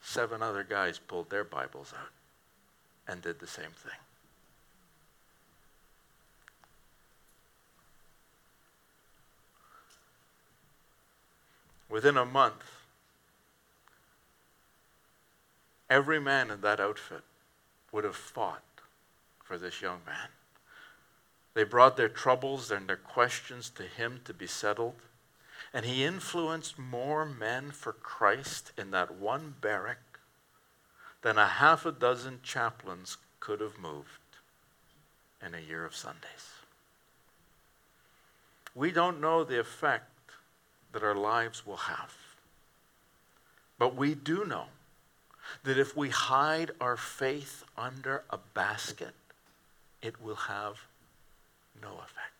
seven 0.00 0.42
other 0.42 0.64
guys 0.64 0.98
pulled 0.98 1.30
their 1.30 1.44
Bibles 1.44 1.92
out 1.96 2.10
and 3.08 3.22
did 3.22 3.40
the 3.40 3.46
same 3.46 3.70
thing. 3.70 3.98
Within 11.90 12.16
a 12.16 12.24
month, 12.24 12.64
every 15.90 16.20
man 16.20 16.50
in 16.50 16.60
that 16.60 16.78
outfit 16.78 17.22
would 17.90 18.04
have 18.04 18.14
fought 18.14 18.62
for 19.42 19.58
this 19.58 19.82
young 19.82 19.98
man. 20.06 20.28
They 21.54 21.64
brought 21.64 21.96
their 21.96 22.08
troubles 22.08 22.70
and 22.70 22.88
their 22.88 22.96
questions 22.96 23.68
to 23.70 23.82
him 23.82 24.20
to 24.24 24.32
be 24.32 24.46
settled. 24.46 24.94
And 25.74 25.84
he 25.84 26.04
influenced 26.04 26.78
more 26.78 27.24
men 27.24 27.72
for 27.72 27.92
Christ 27.92 28.72
in 28.78 28.92
that 28.92 29.16
one 29.16 29.56
barrack 29.60 30.20
than 31.22 31.38
a 31.38 31.46
half 31.46 31.84
a 31.84 31.92
dozen 31.92 32.40
chaplains 32.42 33.16
could 33.40 33.60
have 33.60 33.78
moved 33.78 34.06
in 35.44 35.54
a 35.54 35.60
year 35.60 35.84
of 35.84 35.96
Sundays. 35.96 36.54
We 38.74 38.92
don't 38.92 39.20
know 39.20 39.42
the 39.42 39.58
effect 39.58 40.19
that 40.92 41.02
our 41.02 41.14
lives 41.14 41.66
will 41.66 41.76
have. 41.76 42.14
But 43.78 43.94
we 43.94 44.14
do 44.14 44.44
know 44.44 44.66
that 45.64 45.78
if 45.78 45.96
we 45.96 46.10
hide 46.10 46.72
our 46.80 46.96
faith 46.96 47.64
under 47.76 48.24
a 48.30 48.38
basket, 48.54 49.14
it 50.02 50.20
will 50.22 50.34
have 50.34 50.76
no 51.82 51.88
effect. 51.88 52.34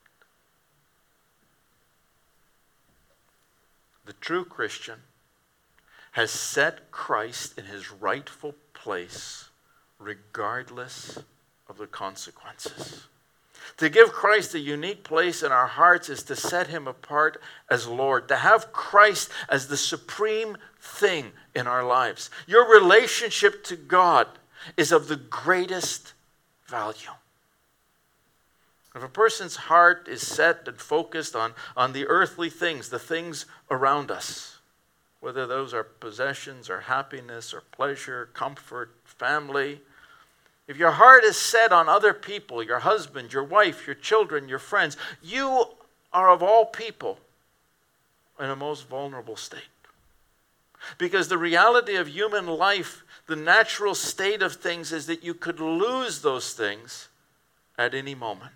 The 4.06 4.12
true 4.14 4.44
Christian 4.44 5.00
has 6.12 6.30
set 6.30 6.90
Christ 6.90 7.56
in 7.56 7.66
his 7.66 7.92
rightful 7.92 8.54
place 8.74 9.48
regardless 9.98 11.18
of 11.68 11.78
the 11.78 11.86
consequences. 11.86 13.06
To 13.76 13.88
give 13.88 14.12
Christ 14.12 14.54
a 14.54 14.58
unique 14.58 15.04
place 15.04 15.42
in 15.42 15.52
our 15.52 15.66
hearts 15.66 16.08
is 16.08 16.22
to 16.24 16.36
set 16.36 16.66
him 16.66 16.86
apart 16.86 17.40
as 17.70 17.86
Lord, 17.86 18.28
to 18.28 18.36
have 18.36 18.72
Christ 18.72 19.30
as 19.48 19.68
the 19.68 19.76
supreme 19.76 20.56
thing 20.80 21.32
in 21.54 21.66
our 21.66 21.84
lives. 21.84 22.30
Your 22.46 22.70
relationship 22.70 23.64
to 23.64 23.76
God 23.76 24.26
is 24.76 24.92
of 24.92 25.08
the 25.08 25.16
greatest 25.16 26.14
value. 26.66 27.10
If 28.94 29.04
a 29.04 29.08
person's 29.08 29.56
heart 29.56 30.08
is 30.08 30.26
set 30.26 30.66
and 30.66 30.76
focused 30.78 31.36
on, 31.36 31.54
on 31.76 31.92
the 31.92 32.06
earthly 32.06 32.50
things, 32.50 32.88
the 32.88 32.98
things 32.98 33.46
around 33.70 34.10
us, 34.10 34.58
whether 35.20 35.46
those 35.46 35.72
are 35.72 35.84
possessions 35.84 36.68
or 36.68 36.80
happiness 36.80 37.54
or 37.54 37.62
pleasure, 37.72 38.30
comfort, 38.32 38.94
family. 39.04 39.80
If 40.70 40.76
your 40.76 40.92
heart 40.92 41.24
is 41.24 41.36
set 41.36 41.72
on 41.72 41.88
other 41.88 42.14
people, 42.14 42.62
your 42.62 42.78
husband, 42.78 43.32
your 43.32 43.42
wife, 43.42 43.88
your 43.88 43.96
children, 43.96 44.48
your 44.48 44.60
friends, 44.60 44.96
you 45.20 45.64
are 46.12 46.30
of 46.30 46.44
all 46.44 46.64
people 46.64 47.18
in 48.38 48.48
a 48.48 48.54
most 48.54 48.86
vulnerable 48.88 49.34
state. 49.34 49.64
Because 50.96 51.26
the 51.26 51.38
reality 51.38 51.96
of 51.96 52.06
human 52.06 52.46
life, 52.46 53.02
the 53.26 53.34
natural 53.34 53.96
state 53.96 54.42
of 54.42 54.52
things, 54.54 54.92
is 54.92 55.06
that 55.06 55.24
you 55.24 55.34
could 55.34 55.58
lose 55.58 56.22
those 56.22 56.54
things 56.54 57.08
at 57.76 57.92
any 57.92 58.14
moment. 58.14 58.52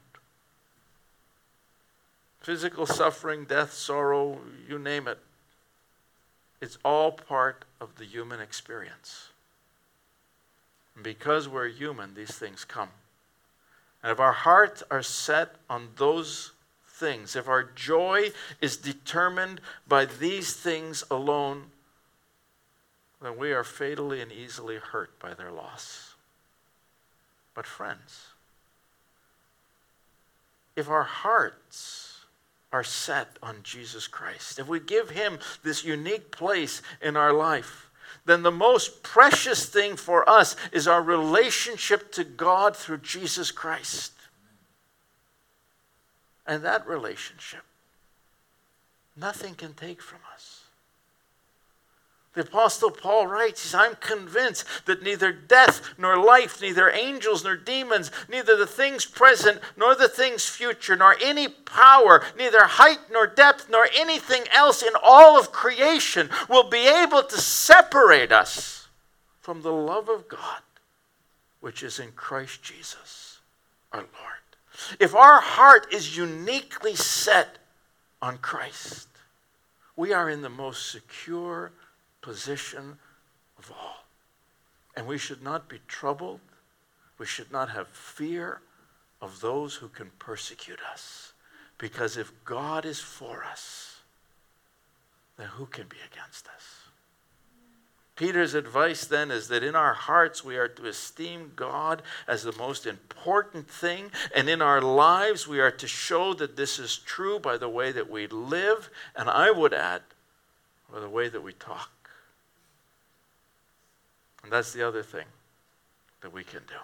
Physical 2.42 2.86
suffering, 2.86 3.44
death, 3.44 3.72
sorrow, 3.72 4.38
you 4.68 4.78
name 4.78 5.08
it. 5.08 5.18
It's 6.60 6.78
all 6.84 7.10
part 7.10 7.64
of 7.80 7.96
the 7.96 8.04
human 8.04 8.40
experience. 8.40 9.30
Because 11.02 11.48
we're 11.48 11.68
human, 11.68 12.14
these 12.14 12.34
things 12.34 12.64
come. 12.64 12.90
And 14.02 14.12
if 14.12 14.20
our 14.20 14.32
hearts 14.32 14.82
are 14.90 15.02
set 15.02 15.56
on 15.68 15.88
those 15.96 16.52
things, 16.86 17.34
if 17.34 17.48
our 17.48 17.64
joy 17.64 18.30
is 18.60 18.76
determined 18.76 19.60
by 19.88 20.04
these 20.04 20.54
things 20.54 21.02
alone, 21.10 21.64
then 23.20 23.36
we 23.36 23.52
are 23.52 23.64
fatally 23.64 24.20
and 24.20 24.30
easily 24.30 24.76
hurt 24.76 25.18
by 25.18 25.34
their 25.34 25.50
loss. 25.50 26.14
But, 27.54 27.66
friends, 27.66 28.28
if 30.76 30.88
our 30.88 31.04
hearts 31.04 32.20
are 32.72 32.84
set 32.84 33.38
on 33.42 33.56
Jesus 33.62 34.06
Christ, 34.06 34.58
if 34.58 34.68
we 34.68 34.80
give 34.80 35.10
Him 35.10 35.38
this 35.62 35.84
unique 35.84 36.30
place 36.30 36.82
in 37.00 37.16
our 37.16 37.32
life, 37.32 37.88
then 38.26 38.42
the 38.42 38.50
most 38.50 39.02
precious 39.02 39.66
thing 39.66 39.96
for 39.96 40.28
us 40.28 40.56
is 40.72 40.88
our 40.88 41.02
relationship 41.02 42.10
to 42.12 42.24
God 42.24 42.74
through 42.74 42.98
Jesus 42.98 43.50
Christ. 43.50 44.12
And 46.46 46.62
that 46.62 46.86
relationship, 46.86 47.62
nothing 49.16 49.54
can 49.54 49.74
take 49.74 50.00
from 50.00 50.20
us. 50.34 50.53
The 52.34 52.40
Apostle 52.40 52.90
Paul 52.90 53.28
writes, 53.28 53.60
says, 53.60 53.74
I'm 53.76 53.94
convinced 53.96 54.64
that 54.86 55.04
neither 55.04 55.30
death 55.30 55.94
nor 55.96 56.16
life, 56.18 56.60
neither 56.60 56.90
angels 56.90 57.44
nor 57.44 57.56
demons, 57.56 58.10
neither 58.28 58.56
the 58.56 58.66
things 58.66 59.04
present 59.04 59.60
nor 59.76 59.94
the 59.94 60.08
things 60.08 60.48
future, 60.48 60.96
nor 60.96 61.16
any 61.22 61.46
power, 61.46 62.24
neither 62.36 62.64
height 62.64 62.98
nor 63.10 63.28
depth, 63.28 63.68
nor 63.70 63.88
anything 63.96 64.42
else 64.52 64.82
in 64.82 64.92
all 65.00 65.38
of 65.38 65.52
creation 65.52 66.28
will 66.48 66.68
be 66.68 66.88
able 66.88 67.22
to 67.22 67.40
separate 67.40 68.32
us 68.32 68.88
from 69.40 69.62
the 69.62 69.72
love 69.72 70.08
of 70.08 70.28
God, 70.28 70.62
which 71.60 71.84
is 71.84 72.00
in 72.00 72.10
Christ 72.12 72.64
Jesus 72.64 73.38
our 73.92 74.00
Lord. 74.00 74.98
If 74.98 75.14
our 75.14 75.40
heart 75.40 75.86
is 75.92 76.16
uniquely 76.16 76.96
set 76.96 77.58
on 78.20 78.38
Christ, 78.38 79.06
we 79.94 80.12
are 80.12 80.28
in 80.28 80.42
the 80.42 80.48
most 80.48 80.90
secure 80.90 81.70
position 82.24 82.96
of 83.58 83.70
all. 83.70 84.06
And 84.96 85.06
we 85.06 85.18
should 85.18 85.42
not 85.42 85.68
be 85.68 85.80
troubled. 85.86 86.40
We 87.18 87.26
should 87.26 87.52
not 87.52 87.68
have 87.68 87.88
fear 87.88 88.62
of 89.20 89.42
those 89.42 89.74
who 89.74 89.88
can 89.88 90.10
persecute 90.18 90.80
us. 90.90 91.34
Because 91.76 92.16
if 92.16 92.32
God 92.44 92.86
is 92.86 92.98
for 92.98 93.44
us, 93.44 93.98
then 95.36 95.48
who 95.48 95.66
can 95.66 95.86
be 95.86 95.98
against 96.10 96.48
us? 96.48 96.84
Peter's 98.16 98.54
advice 98.54 99.04
then 99.04 99.30
is 99.30 99.48
that 99.48 99.64
in 99.64 99.74
our 99.74 99.92
hearts 99.92 100.42
we 100.42 100.56
are 100.56 100.68
to 100.68 100.86
esteem 100.86 101.52
God 101.56 102.00
as 102.26 102.44
the 102.44 102.56
most 102.56 102.86
important 102.86 103.68
thing, 103.68 104.10
and 104.34 104.48
in 104.48 104.62
our 104.62 104.80
lives 104.80 105.46
we 105.46 105.60
are 105.60 105.72
to 105.72 105.88
show 105.88 106.32
that 106.34 106.56
this 106.56 106.78
is 106.78 106.96
true 106.96 107.38
by 107.38 107.58
the 107.58 107.68
way 107.68 107.92
that 107.92 108.08
we 108.08 108.28
live, 108.28 108.88
and 109.14 109.28
I 109.28 109.50
would 109.50 109.74
add, 109.74 110.02
by 110.90 111.00
the 111.00 111.08
way 111.08 111.28
that 111.28 111.42
we 111.42 111.52
talk. 111.52 111.90
And 114.44 114.52
that's 114.52 114.72
the 114.72 114.86
other 114.86 115.02
thing 115.02 115.24
that 116.20 116.32
we 116.32 116.44
can 116.44 116.60
do. 116.68 116.76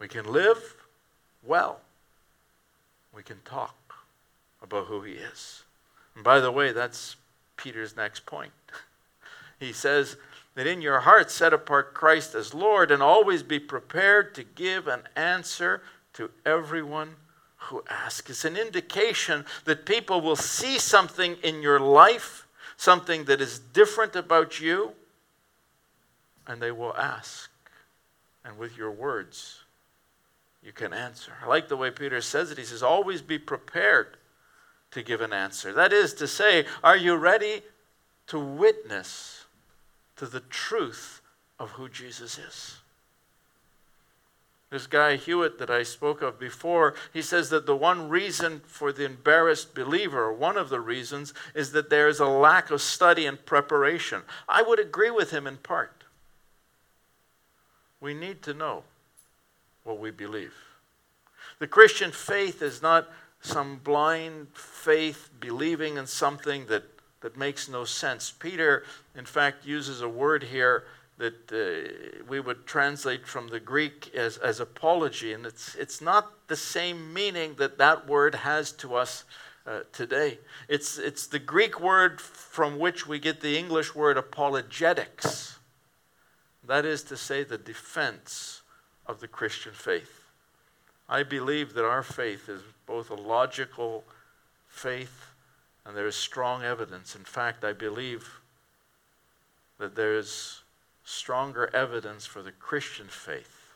We 0.00 0.08
can 0.08 0.32
live 0.32 0.74
well, 1.46 1.80
we 3.14 3.22
can 3.22 3.38
talk 3.44 3.76
about 4.62 4.86
who 4.86 5.02
He 5.02 5.12
is. 5.12 5.62
And 6.14 6.24
by 6.24 6.40
the 6.40 6.50
way, 6.50 6.72
that's 6.72 7.16
Peter's 7.56 7.96
next 7.96 8.26
point. 8.26 8.52
He 9.60 9.72
says 9.72 10.16
that 10.54 10.68
in 10.68 10.80
your 10.80 11.00
heart 11.00 11.32
set 11.32 11.52
apart 11.52 11.92
Christ 11.92 12.32
as 12.36 12.54
Lord 12.54 12.92
and 12.92 13.02
always 13.02 13.42
be 13.42 13.58
prepared 13.58 14.36
to 14.36 14.44
give 14.44 14.86
an 14.86 15.02
answer 15.16 15.82
to 16.12 16.30
everyone 16.46 17.16
who 17.56 17.82
asks. 17.90 18.30
It's 18.30 18.44
an 18.44 18.56
indication 18.56 19.44
that 19.64 19.84
people 19.84 20.20
will 20.20 20.36
see 20.36 20.78
something 20.78 21.38
in 21.42 21.60
your 21.60 21.80
life, 21.80 22.46
something 22.76 23.24
that 23.24 23.40
is 23.40 23.58
different 23.58 24.14
about 24.14 24.60
you, 24.60 24.92
and 26.48 26.60
they 26.60 26.72
will 26.72 26.96
ask. 26.96 27.48
And 28.44 28.58
with 28.58 28.76
your 28.76 28.90
words, 28.90 29.60
you 30.64 30.72
can 30.72 30.92
answer. 30.92 31.32
I 31.40 31.46
like 31.46 31.68
the 31.68 31.76
way 31.76 31.92
Peter 31.92 32.20
says 32.20 32.50
it. 32.50 32.58
He 32.58 32.64
says, 32.64 32.82
always 32.82 33.22
be 33.22 33.38
prepared 33.38 34.16
to 34.90 35.02
give 35.04 35.20
an 35.20 35.32
answer. 35.32 35.72
That 35.72 35.92
is 35.92 36.14
to 36.14 36.26
say, 36.26 36.64
are 36.82 36.96
you 36.96 37.14
ready 37.14 37.62
to 38.26 38.40
witness? 38.40 39.38
to 40.18 40.26
the 40.26 40.40
truth 40.40 41.22
of 41.58 41.70
who 41.72 41.88
Jesus 41.88 42.38
is. 42.38 42.78
This 44.70 44.86
guy 44.86 45.16
Hewitt 45.16 45.58
that 45.60 45.70
I 45.70 45.82
spoke 45.82 46.20
of 46.20 46.38
before, 46.38 46.94
he 47.14 47.22
says 47.22 47.48
that 47.50 47.64
the 47.64 47.76
one 47.76 48.10
reason 48.10 48.60
for 48.66 48.92
the 48.92 49.06
embarrassed 49.06 49.74
believer, 49.74 50.30
one 50.30 50.58
of 50.58 50.68
the 50.68 50.80
reasons, 50.80 51.32
is 51.54 51.72
that 51.72 51.88
there 51.88 52.06
is 52.06 52.20
a 52.20 52.26
lack 52.26 52.70
of 52.70 52.82
study 52.82 53.24
and 53.24 53.44
preparation. 53.46 54.22
I 54.46 54.60
would 54.60 54.78
agree 54.78 55.10
with 55.10 55.30
him 55.30 55.46
in 55.46 55.56
part. 55.56 55.97
We 58.00 58.14
need 58.14 58.42
to 58.42 58.54
know 58.54 58.84
what 59.84 59.98
we 59.98 60.10
believe. 60.10 60.54
The 61.58 61.66
Christian 61.66 62.12
faith 62.12 62.62
is 62.62 62.82
not 62.82 63.08
some 63.40 63.78
blind 63.78 64.48
faith 64.52 65.30
believing 65.40 65.96
in 65.96 66.06
something 66.06 66.66
that 66.66 66.84
that 67.20 67.36
makes 67.36 67.68
no 67.68 67.84
sense. 67.84 68.30
Peter, 68.30 68.84
in 69.16 69.24
fact, 69.24 69.66
uses 69.66 70.02
a 70.02 70.08
word 70.08 70.44
here 70.44 70.84
that 71.18 71.52
uh, 71.52 72.22
we 72.28 72.38
would 72.38 72.64
translate 72.64 73.26
from 73.26 73.48
the 73.48 73.58
Greek 73.58 74.14
as, 74.14 74.36
as 74.38 74.60
apology, 74.60 75.32
and 75.32 75.44
it's, 75.44 75.74
it's 75.74 76.00
not 76.00 76.32
the 76.46 76.56
same 76.56 77.12
meaning 77.12 77.54
that 77.58 77.76
that 77.78 78.06
word 78.06 78.36
has 78.36 78.70
to 78.70 78.94
us 78.94 79.24
uh, 79.66 79.80
today. 79.92 80.38
It's, 80.68 80.96
it's 80.96 81.26
the 81.26 81.40
Greek 81.40 81.80
word 81.80 82.20
from 82.20 82.78
which 82.78 83.08
we 83.08 83.18
get 83.18 83.40
the 83.40 83.58
English 83.58 83.96
word 83.96 84.16
apologetics. 84.16 85.57
That 86.68 86.84
is 86.84 87.02
to 87.04 87.16
say, 87.16 87.42
the 87.42 87.58
defense 87.58 88.60
of 89.06 89.20
the 89.20 89.26
Christian 89.26 89.72
faith. 89.72 90.26
I 91.08 91.22
believe 91.22 91.72
that 91.72 91.86
our 91.86 92.02
faith 92.02 92.48
is 92.48 92.60
both 92.86 93.10
a 93.10 93.14
logical 93.14 94.04
faith 94.68 95.30
and 95.86 95.96
there 95.96 96.06
is 96.06 96.14
strong 96.14 96.62
evidence. 96.62 97.16
In 97.16 97.24
fact, 97.24 97.64
I 97.64 97.72
believe 97.72 98.40
that 99.78 99.96
there 99.96 100.18
is 100.18 100.60
stronger 101.04 101.74
evidence 101.74 102.26
for 102.26 102.42
the 102.42 102.52
Christian 102.52 103.06
faith 103.06 103.72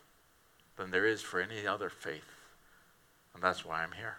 than 0.76 0.90
there 0.90 1.06
is 1.06 1.22
for 1.22 1.40
any 1.40 1.66
other 1.66 1.88
faith. 1.88 2.42
And 3.32 3.42
that's 3.42 3.64
why 3.64 3.82
I'm 3.82 3.92
here. 3.92 4.18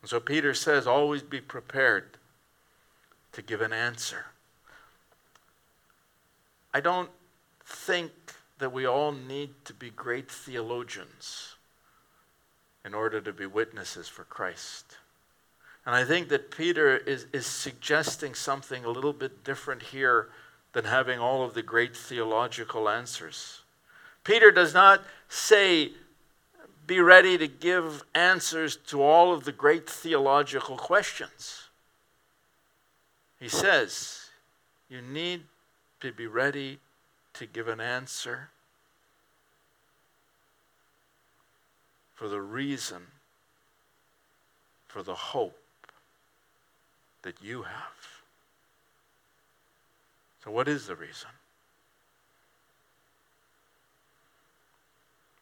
And 0.00 0.08
so 0.08 0.18
Peter 0.18 0.54
says, 0.54 0.86
always 0.86 1.22
be 1.22 1.42
prepared 1.42 2.16
to 3.32 3.42
give 3.42 3.60
an 3.60 3.74
answer. 3.74 4.26
I 6.72 6.80
don't 6.80 7.10
think 7.64 8.12
that 8.58 8.72
we 8.72 8.86
all 8.86 9.12
need 9.12 9.50
to 9.64 9.74
be 9.74 9.90
great 9.90 10.30
theologians 10.30 11.56
in 12.84 12.94
order 12.94 13.20
to 13.20 13.32
be 13.32 13.46
witnesses 13.46 14.08
for 14.08 14.24
Christ. 14.24 14.98
And 15.86 15.94
I 15.94 16.04
think 16.04 16.28
that 16.28 16.50
Peter 16.50 16.96
is, 16.96 17.26
is 17.32 17.46
suggesting 17.46 18.34
something 18.34 18.84
a 18.84 18.90
little 18.90 19.12
bit 19.12 19.44
different 19.44 19.82
here 19.82 20.28
than 20.72 20.84
having 20.84 21.18
all 21.18 21.42
of 21.42 21.54
the 21.54 21.62
great 21.62 21.96
theological 21.96 22.88
answers. 22.88 23.62
Peter 24.22 24.50
does 24.50 24.74
not 24.74 25.02
say, 25.28 25.92
be 26.86 27.00
ready 27.00 27.38
to 27.38 27.48
give 27.48 28.04
answers 28.14 28.76
to 28.76 29.02
all 29.02 29.32
of 29.32 29.44
the 29.44 29.52
great 29.52 29.88
theological 29.88 30.76
questions. 30.76 31.64
He 33.38 33.48
says, 33.48 34.28
you 34.88 35.00
need 35.00 35.42
to 36.00 36.12
be 36.12 36.26
ready 36.26 36.78
to 37.34 37.46
give 37.46 37.68
an 37.68 37.80
answer 37.80 38.50
for 42.14 42.28
the 42.28 42.40
reason, 42.40 43.02
for 44.88 45.02
the 45.02 45.14
hope 45.14 45.58
that 47.22 47.42
you 47.42 47.62
have 47.62 48.20
So, 50.44 50.50
what 50.50 50.68
is 50.68 50.86
the 50.86 50.96
reason? 50.96 51.28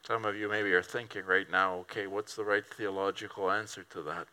Some 0.05 0.25
of 0.25 0.37
you 0.37 0.49
maybe 0.49 0.73
are 0.73 0.83
thinking 0.83 1.25
right 1.25 1.49
now, 1.51 1.75
okay, 1.81 2.07
what's 2.07 2.35
the 2.35 2.45
right 2.45 2.67
theological 2.67 3.51
answer 3.51 3.85
to 3.91 4.03
that? 4.03 4.27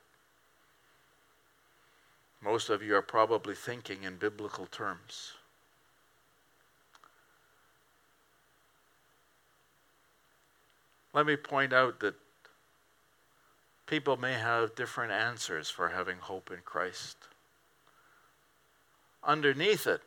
Most 2.42 2.70
of 2.70 2.82
you 2.82 2.96
are 2.96 3.02
probably 3.02 3.56
thinking 3.56 4.04
in 4.04 4.16
biblical 4.18 4.66
terms. 4.68 5.34
Let 11.16 11.26
me 11.26 11.38
point 11.38 11.72
out 11.72 12.02
that 12.02 12.16
people 13.88 14.18
may 14.18 14.34
have 14.34 14.76
different 14.76 15.14
answers 15.14 15.70
for 15.70 15.88
having 15.88 16.18
hope 16.18 16.52
in 16.52 16.60
Christ. 16.66 17.16
Underneath 19.24 19.88
it, 19.88 20.02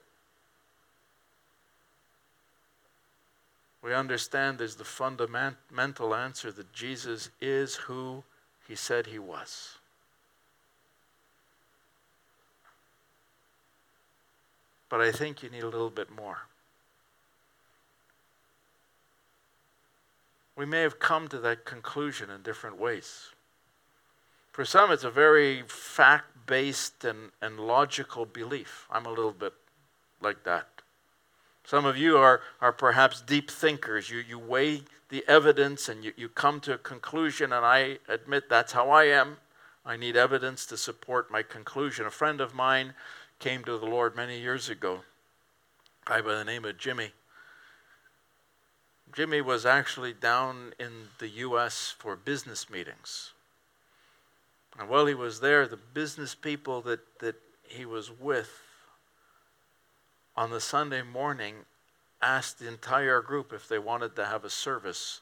we 3.82 3.94
understand 3.94 4.58
there's 4.58 4.76
the 4.76 4.84
fundamental 4.84 6.14
answer 6.14 6.52
that 6.52 6.74
Jesus 6.74 7.30
is 7.40 7.76
who 7.76 8.22
he 8.68 8.74
said 8.74 9.06
he 9.06 9.18
was. 9.18 9.78
But 14.90 15.00
I 15.00 15.10
think 15.10 15.42
you 15.42 15.48
need 15.48 15.62
a 15.62 15.70
little 15.70 15.88
bit 15.88 16.10
more. 16.10 16.40
We 20.58 20.66
may 20.66 20.80
have 20.80 20.98
come 20.98 21.28
to 21.28 21.38
that 21.38 21.64
conclusion 21.64 22.30
in 22.30 22.42
different 22.42 22.80
ways. 22.80 23.28
For 24.50 24.64
some, 24.64 24.90
it's 24.90 25.04
a 25.04 25.10
very 25.10 25.62
fact 25.68 26.48
based 26.48 27.04
and, 27.04 27.30
and 27.40 27.60
logical 27.60 28.26
belief. 28.26 28.88
I'm 28.90 29.06
a 29.06 29.10
little 29.10 29.30
bit 29.30 29.52
like 30.20 30.42
that. 30.42 30.66
Some 31.62 31.84
of 31.84 31.96
you 31.96 32.18
are, 32.18 32.40
are 32.60 32.72
perhaps 32.72 33.20
deep 33.20 33.52
thinkers. 33.52 34.10
You, 34.10 34.18
you 34.18 34.36
weigh 34.36 34.82
the 35.10 35.22
evidence 35.28 35.88
and 35.88 36.02
you, 36.02 36.12
you 36.16 36.28
come 36.28 36.58
to 36.62 36.74
a 36.74 36.78
conclusion, 36.78 37.52
and 37.52 37.64
I 37.64 37.98
admit 38.08 38.48
that's 38.48 38.72
how 38.72 38.90
I 38.90 39.04
am. 39.04 39.36
I 39.86 39.96
need 39.96 40.16
evidence 40.16 40.66
to 40.66 40.76
support 40.76 41.30
my 41.30 41.44
conclusion. 41.44 42.04
A 42.04 42.10
friend 42.10 42.40
of 42.40 42.52
mine 42.52 42.94
came 43.38 43.62
to 43.62 43.78
the 43.78 43.86
Lord 43.86 44.16
many 44.16 44.40
years 44.40 44.68
ago, 44.68 45.02
a 46.04 46.10
guy 46.10 46.20
by 46.20 46.34
the 46.34 46.44
name 46.44 46.64
of 46.64 46.78
Jimmy. 46.78 47.12
Jimmy 49.14 49.40
was 49.40 49.66
actually 49.66 50.12
down 50.12 50.72
in 50.78 51.08
the 51.18 51.28
U.S. 51.28 51.94
for 51.98 52.16
business 52.16 52.70
meetings. 52.70 53.32
And 54.78 54.88
while 54.88 55.06
he 55.06 55.14
was 55.14 55.40
there, 55.40 55.66
the 55.66 55.76
business 55.76 56.34
people 56.34 56.80
that, 56.82 57.00
that 57.20 57.36
he 57.64 57.84
was 57.84 58.10
with 58.10 58.62
on 60.36 60.50
the 60.50 60.60
Sunday 60.60 61.02
morning 61.02 61.54
asked 62.22 62.58
the 62.58 62.68
entire 62.68 63.20
group 63.20 63.52
if 63.52 63.68
they 63.68 63.78
wanted 63.78 64.14
to 64.16 64.24
have 64.24 64.44
a 64.44 64.50
service 64.50 65.20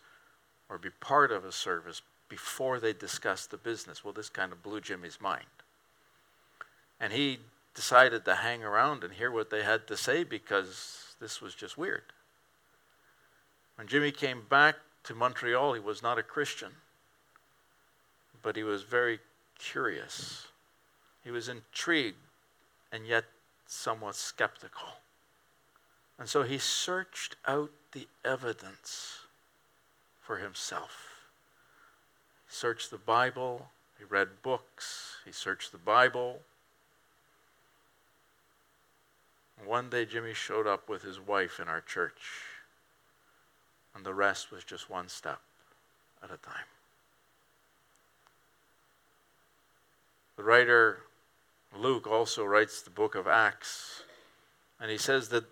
or 0.69 0.79
be 0.79 0.91
part 0.91 1.33
of 1.33 1.45
a 1.45 1.53
service 1.53 2.03
before 2.29 2.81
they 2.81 2.93
discussed 2.93 3.51
the 3.51 3.57
business. 3.57 4.05
Well, 4.05 4.13
this 4.13 4.29
kind 4.29 4.53
of 4.53 4.63
blew 4.63 4.81
Jimmy's 4.81 5.21
mind. 5.21 5.45
And 7.01 7.13
he 7.13 7.39
decided 7.75 8.25
to 8.25 8.37
hang 8.37 8.65
around 8.65 9.05
and 9.05 9.13
hear 9.13 9.31
what 9.31 9.51
they 9.51 9.63
had 9.63 9.87
to 9.87 9.97
say 9.97 10.25
because 10.25 11.15
this 11.21 11.41
was 11.41 11.55
just 11.55 11.79
weird. 11.79 12.03
When 13.77 13.87
Jimmy 13.87 14.11
came 14.11 14.43
back 14.49 14.77
to 15.05 15.15
Montreal, 15.15 15.75
he 15.75 15.81
was 15.81 16.03
not 16.03 16.19
a 16.19 16.23
Christian, 16.23 16.73
but 18.43 18.57
he 18.57 18.63
was 18.63 18.83
very 18.83 19.21
curious. 19.59 20.49
He 21.23 21.31
was 21.31 21.49
intrigued 21.49 22.17
and 22.91 23.07
yet 23.07 23.25
somewhat 23.67 24.15
skeptical. 24.15 24.89
And 26.19 26.29
so 26.29 26.43
he 26.43 26.59
searched 26.59 27.37
out 27.47 27.71
the 27.93 28.09
evidence 28.25 29.21
for 30.21 30.39
himself. 30.39 31.27
He 32.49 32.55
searched 32.55 32.91
the 32.91 32.99
Bible, 32.99 33.69
he 33.99 34.05
read 34.05 34.43
books, 34.43 35.17
he 35.25 35.33
searched 35.33 35.73
the 35.73 35.79
Bible. 35.79 36.41
One 39.65 39.91
day, 39.91 40.05
Jimmy 40.05 40.35
showed 40.35 40.67
up 40.67 40.89
with 40.89 41.03
his 41.03 41.19
wife 41.19 41.61
in 41.61 41.69
our 41.69 41.81
church, 41.81 42.23
and 43.97 44.05
the 44.05 44.15
rest 44.15 44.53
was 44.53 44.63
just 44.63 44.91
one 44.91 45.09
step 45.09 45.41
at 46.23 46.31
a 46.31 46.37
time. 46.37 46.67
The 50.37 50.43
writer 50.43 51.01
Luke 51.75 52.07
also 52.07 52.45
writes 52.45 52.83
the 52.83 52.91
book 52.91 53.15
of 53.15 53.27
Acts, 53.27 54.03
and 54.79 54.91
he 54.91 54.99
says 54.99 55.31
that 55.31 55.45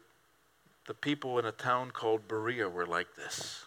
the 0.86 0.94
people 0.94 1.38
in 1.38 1.46
a 1.46 1.52
town 1.52 1.90
called 1.90 2.28
Berea 2.28 2.68
were 2.68 2.86
like 2.86 3.16
this. 3.16 3.64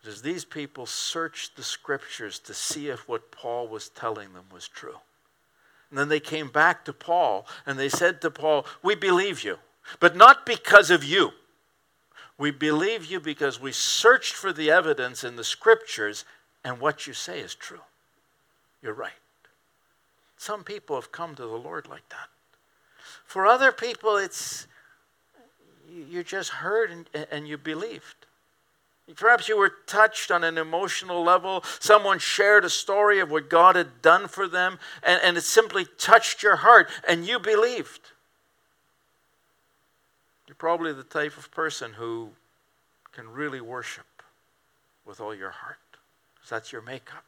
Because 0.00 0.22
these 0.22 0.44
people 0.44 0.86
searched 0.86 1.56
the 1.56 1.62
scriptures 1.62 2.38
to 2.40 2.54
see 2.54 2.88
if 2.88 3.08
what 3.08 3.32
Paul 3.32 3.66
was 3.68 3.88
telling 3.88 4.34
them 4.34 4.44
was 4.52 4.68
true. 4.68 4.98
And 5.90 5.98
then 5.98 6.08
they 6.08 6.20
came 6.20 6.48
back 6.48 6.84
to 6.84 6.92
Paul 6.92 7.46
and 7.64 7.78
they 7.78 7.88
said 7.88 8.20
to 8.20 8.30
Paul, 8.30 8.66
We 8.82 8.94
believe 8.94 9.42
you, 9.42 9.58
but 9.98 10.14
not 10.14 10.46
because 10.46 10.90
of 10.90 11.02
you. 11.02 11.32
We 12.38 12.50
believe 12.50 13.06
you 13.06 13.20
because 13.20 13.60
we 13.60 13.72
searched 13.72 14.34
for 14.34 14.52
the 14.52 14.70
evidence 14.70 15.24
in 15.24 15.36
the 15.36 15.44
scriptures 15.44 16.24
and 16.64 16.80
what 16.80 17.06
you 17.06 17.12
say 17.12 17.40
is 17.40 17.54
true. 17.54 17.80
You're 18.82 18.94
right. 18.94 19.12
Some 20.36 20.64
people 20.64 20.96
have 20.96 21.12
come 21.12 21.34
to 21.34 21.42
the 21.42 21.56
Lord 21.56 21.88
like 21.88 22.08
that. 22.10 22.28
For 23.24 23.46
other 23.46 23.72
people, 23.72 24.16
it's 24.16 24.66
you 25.88 26.22
just 26.22 26.50
heard 26.50 26.90
and, 26.90 27.26
and 27.30 27.48
you 27.48 27.56
believed. 27.56 28.26
Perhaps 29.14 29.48
you 29.48 29.56
were 29.56 29.72
touched 29.86 30.30
on 30.30 30.42
an 30.42 30.58
emotional 30.58 31.22
level. 31.22 31.62
Someone 31.78 32.18
shared 32.18 32.64
a 32.64 32.70
story 32.70 33.20
of 33.20 33.30
what 33.30 33.48
God 33.48 33.76
had 33.76 34.02
done 34.02 34.26
for 34.26 34.48
them, 34.48 34.78
and, 35.02 35.20
and 35.22 35.36
it 35.36 35.42
simply 35.42 35.86
touched 35.96 36.42
your 36.42 36.56
heart, 36.56 36.90
and 37.08 37.24
you 37.24 37.38
believed. 37.38 38.00
You're 40.46 40.54
probably 40.54 40.92
the 40.92 41.02
type 41.02 41.36
of 41.36 41.50
person 41.50 41.94
who 41.94 42.30
can 43.12 43.28
really 43.32 43.60
worship 43.60 44.06
with 45.04 45.20
all 45.20 45.34
your 45.34 45.50
heart. 45.50 45.78
Because 46.34 46.50
that's 46.50 46.72
your 46.72 46.82
makeup. 46.82 47.24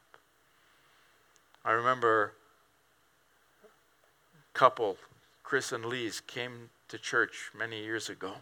I 1.65 1.71
remember 1.71 2.33
a 3.63 4.57
couple, 4.57 4.97
Chris 5.43 5.71
and 5.71 5.85
Lise, 5.85 6.21
came 6.21 6.69
to 6.87 6.97
church 6.97 7.51
many 7.57 7.83
years 7.83 8.09
ago. 8.09 8.35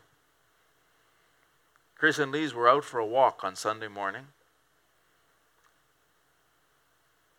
Chris 1.98 2.20
and 2.20 2.32
Lise 2.32 2.54
were 2.54 2.70
out 2.70 2.84
for 2.84 3.00
a 3.00 3.06
walk 3.06 3.44
on 3.44 3.56
Sunday 3.56 3.88
morning. 3.88 4.28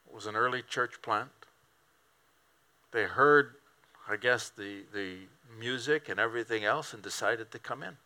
It 0.09 0.15
was 0.15 0.27
an 0.27 0.35
early 0.35 0.63
church 0.63 1.01
plant. 1.01 1.31
They 2.91 3.05
heard, 3.05 3.55
I 4.09 4.17
guess, 4.17 4.49
the, 4.49 4.83
the 4.93 5.17
music 5.59 6.09
and 6.09 6.19
everything 6.19 6.65
else 6.65 6.95
and 6.95 7.03
decided 7.03 7.51
to 7.53 7.59
come 7.59 7.83
in. 7.83 7.97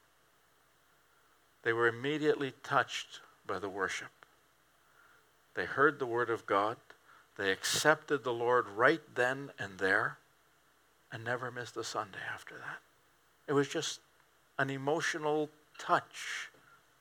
They 1.63 1.73
were 1.73 1.87
immediately 1.87 2.53
touched 2.65 3.21
by 3.47 3.61
the 3.61 3.69
worship. 3.69 4.09
They 5.55 5.65
heard 5.65 5.99
the 5.99 6.07
word 6.07 6.29
of 6.29 6.45
God. 6.47 6.77
They 7.37 7.53
accepted 7.53 8.25
the 8.25 8.33
Lord 8.33 8.67
right 8.69 9.03
then 9.15 9.51
and 9.59 9.79
there 9.79 10.19
and 11.13 11.25
never 11.25 11.51
missed 11.51 11.77
a 11.77 11.85
Sunday 11.85 12.19
after 12.33 12.57
that. 12.57 12.81
It 13.47 13.53
was 13.53 13.69
just 13.69 14.01
an 14.59 14.71
emotional 14.71 15.51
touch 15.79 16.49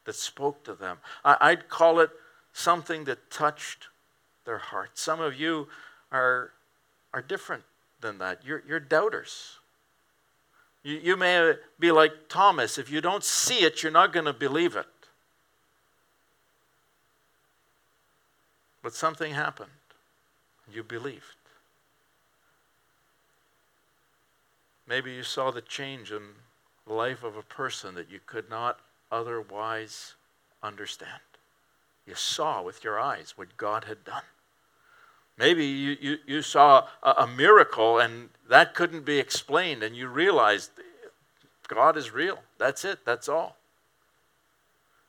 that 0.06 0.16
spoke 0.16 0.64
to 0.66 0.74
them. 0.74 0.98
I, 1.24 1.52
would 1.52 1.70
call 1.70 2.00
it 2.00 2.12
something 2.54 3.06
that 3.06 3.32
touched 3.32 3.88
their 4.46 4.58
heart. 4.58 4.92
Some 4.96 5.22
of 5.22 5.40
you 5.40 5.68
are, 6.12 6.52
are 7.14 7.22
different 7.22 7.64
than 8.02 8.18
that. 8.20 8.46
You're, 8.46 8.64
you're 8.68 8.80
doubters. 8.80 9.58
You, 10.84 10.98
you 10.98 11.18
may 11.18 11.54
be 11.80 11.92
like 11.92 12.28
Thomas. 12.28 12.78
If 12.78 12.90
you 12.90 13.02
don't 13.02 13.24
see 13.24 13.60
it, 13.60 13.84
you're 13.84 13.92
not 13.92 14.14
going 14.14 14.26
to 14.26 14.34
believe 14.34 14.76
it. 14.76 14.86
But 18.84 18.94
something 18.94 19.34
happened. 19.34 19.70
You 20.72 20.84
believed. 20.84 21.36
Maybe 24.88 25.12
you 25.14 25.24
saw 25.24 25.52
the 25.52 25.62
change 25.62 26.12
in 26.12 26.22
the 26.88 26.94
life 26.94 27.24
of 27.24 27.38
a 27.38 27.44
person 27.44 27.96
that 27.96 28.10
you 28.10 28.20
could 28.26 28.50
not 28.50 28.80
otherwise 29.12 30.16
understand. 30.64 31.22
You 32.08 32.16
saw 32.16 32.62
with 32.62 32.84
your 32.84 33.00
eyes 33.00 33.34
what 33.38 33.56
God 33.58 33.84
had 33.86 34.04
done. 34.04 34.24
Maybe 35.38 35.66
you, 35.66 35.98
you, 36.00 36.18
you 36.28 36.42
saw 36.42 36.88
a, 37.02 37.12
a 37.12 37.28
miracle 37.28 38.00
and 38.00 38.30
that 38.50 38.74
couldn't 38.76 39.06
be 39.06 39.18
explained, 39.18 39.82
and 39.82 39.96
you 39.96 40.08
realized 40.08 40.72
God 41.68 41.96
is 41.96 42.12
real. 42.12 42.40
That's 42.58 42.84
it, 42.84 43.00
that's 43.06 43.30
all. 43.30 43.56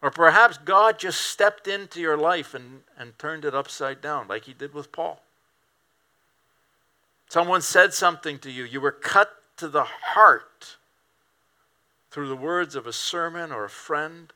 Or 0.01 0.11
perhaps 0.11 0.59
God 0.59 0.99
just 0.99 1.21
stepped 1.21 1.67
into 1.67 2.01
your 2.01 2.17
life 2.17 2.55
and, 2.55 2.83
and 2.97 3.19
turned 3.19 3.45
it 3.45 3.55
upside 3.55 4.01
down, 4.01 4.29
like 4.29 4.45
he 4.45 4.53
did 4.53 4.75
with 4.75 4.93
Paul. 4.93 5.21
Someone 7.29 7.63
said 7.63 7.95
something 7.95 8.39
to 8.41 8.51
you, 8.51 8.65
you 8.65 8.81
were 8.81 8.93
cut 8.93 9.31
to 9.57 9.67
the 9.67 9.85
heart 9.85 10.77
through 12.11 12.29
the 12.29 12.37
words 12.37 12.77
of 12.77 12.87
a 12.87 12.93
sermon 12.93 13.51
or 13.51 13.65
a 13.65 13.71
friend, 13.71 14.33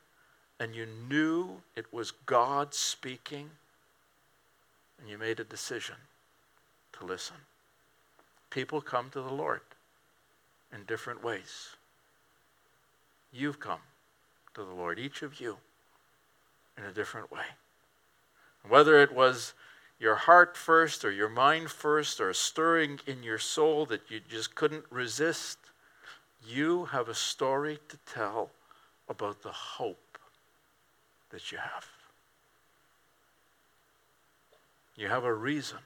and 0.59 0.75
you 0.75 0.87
knew 0.87 1.63
it 1.77 1.93
was 1.93 2.11
God 2.11 2.75
speaking, 2.75 3.51
and 4.99 5.09
you 5.09 5.19
made 5.19 5.41
a 5.41 5.45
decision 5.45 5.97
to 6.99 7.05
listen. 7.05 7.37
People 8.51 8.81
come 8.81 9.11
to 9.11 9.21
the 9.21 9.33
Lord 9.33 9.61
in 10.73 10.85
different 10.85 11.23
ways. 11.23 11.71
You've 13.33 13.61
come 13.61 13.81
to 14.55 14.65
the 14.65 14.73
Lord, 14.73 14.99
each 14.99 15.23
of 15.23 15.41
you, 15.41 15.59
in 16.79 16.85
a 16.85 16.93
different 16.93 17.31
way. 17.31 17.45
Whether 18.67 18.99
it 19.03 19.15
was 19.15 19.53
your 19.99 20.17
heart 20.17 20.57
first 20.57 21.05
or 21.05 21.11
your 21.11 21.29
mind 21.29 21.71
first 21.71 22.21
or 22.21 22.31
a 22.31 22.35
stirring 22.35 23.01
in 23.07 23.23
your 23.23 23.39
soul 23.39 23.87
that 23.87 24.11
you 24.11 24.21
just 24.29 24.55
couldn't 24.55 24.85
resist, 24.91 25.59
you 26.47 26.87
have 26.87 27.09
a 27.09 27.15
story 27.15 27.79
to 27.89 27.97
tell 28.07 28.51
about 29.09 29.43
the 29.43 29.53
hope 29.53 30.19
that 31.31 31.53
you 31.53 31.59
have. 31.59 31.87
You 34.97 35.09
have 35.09 35.25
a 35.25 35.35
reason 35.35 35.79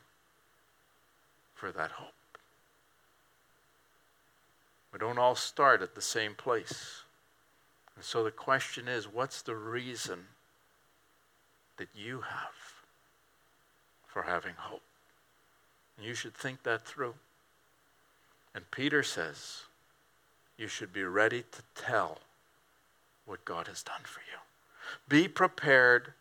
for 1.54 1.72
that 1.72 1.90
hope. 1.92 2.14
We 4.92 4.98
don't 4.98 5.18
all 5.18 5.34
start 5.34 5.82
at 5.82 5.94
the 5.94 6.02
same 6.02 6.34
place. 6.34 7.02
And 7.96 8.04
so 8.04 8.24
the 8.24 8.30
question 8.30 8.88
is 8.88 9.06
what's 9.06 9.42
the 9.42 9.54
reason 9.54 10.26
that 11.76 11.88
you 11.94 12.22
have 12.22 12.54
for 14.06 14.22
having 14.22 14.54
hope? 14.56 14.82
And 15.96 16.06
you 16.06 16.14
should 16.14 16.34
think 16.34 16.62
that 16.62 16.86
through. 16.86 17.14
And 18.54 18.70
Peter 18.70 19.02
says, 19.02 19.62
you 20.56 20.66
should 20.66 20.92
be 20.92 21.04
ready 21.04 21.42
to 21.52 21.62
tell 21.74 22.18
what 23.26 23.44
God 23.44 23.66
has 23.68 23.82
done 23.82 24.02
for 24.04 24.20
you. 24.20 24.38
Be 25.08 25.28
prepared 25.28 26.14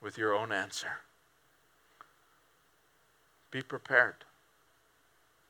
with 0.00 0.16
your 0.16 0.34
own 0.34 0.52
answer. 0.52 1.00
Be 3.54 3.62
prepared 3.62 4.16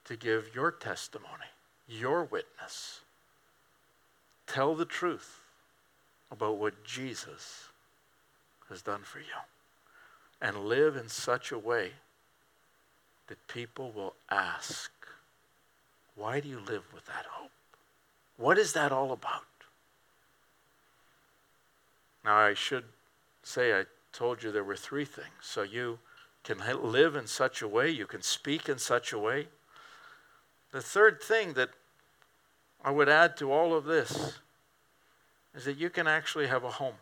to 0.05 0.15
give 0.15 0.55
your 0.55 0.71
testimony, 0.71 1.49
your 1.89 2.25
witness. 2.25 3.01
Tell 4.47 4.75
the 4.75 4.85
truth 4.85 5.41
about 6.31 6.59
what 6.59 6.85
Jesus 6.85 7.69
has 8.69 8.83
done 8.83 9.01
for 9.05 9.21
you. 9.21 9.25
And 10.39 10.67
live 10.67 10.97
in 10.97 11.09
such 11.09 11.51
a 11.51 11.59
way 11.59 11.93
that 13.29 13.49
people 13.49 13.91
will 13.91 14.17
ask, 14.31 14.93
Why 16.15 16.41
do 16.41 16.49
you 16.51 16.61
live 16.61 16.93
with 16.93 17.07
that 17.07 17.25
hope? 17.31 17.53
What 18.37 18.59
is 18.59 18.75
that 18.75 18.93
all 18.93 19.13
about? 19.13 19.47
Now, 22.23 22.37
I 22.37 22.53
should 22.53 22.85
say, 23.43 23.73
I 23.73 23.85
told 24.13 24.43
you 24.43 24.53
there 24.53 24.63
were 24.63 24.77
three 24.77 25.07
things. 25.07 25.33
So 25.41 25.63
you 25.63 26.01
can 26.45 26.61
live 26.83 27.17
in 27.17 27.27
such 27.27 27.63
a 27.63 27.69
way, 27.69 27.91
you 27.91 28.07
can 28.07 28.23
speak 28.23 28.69
in 28.69 28.79
such 28.79 29.13
a 29.13 29.19
way. 29.19 29.49
The 30.73 30.83
third 30.83 31.23
thing 31.23 31.55
that 31.55 31.71
I 32.85 32.91
would 32.91 33.09
add 33.09 33.37
to 33.39 33.51
all 33.51 33.75
of 33.75 33.85
this 33.85 34.39
is 35.55 35.65
that 35.65 35.79
you 35.79 35.89
can 35.89 36.07
actually 36.07 36.47
have 36.47 36.63
a 36.63 36.71
home. 36.71 36.97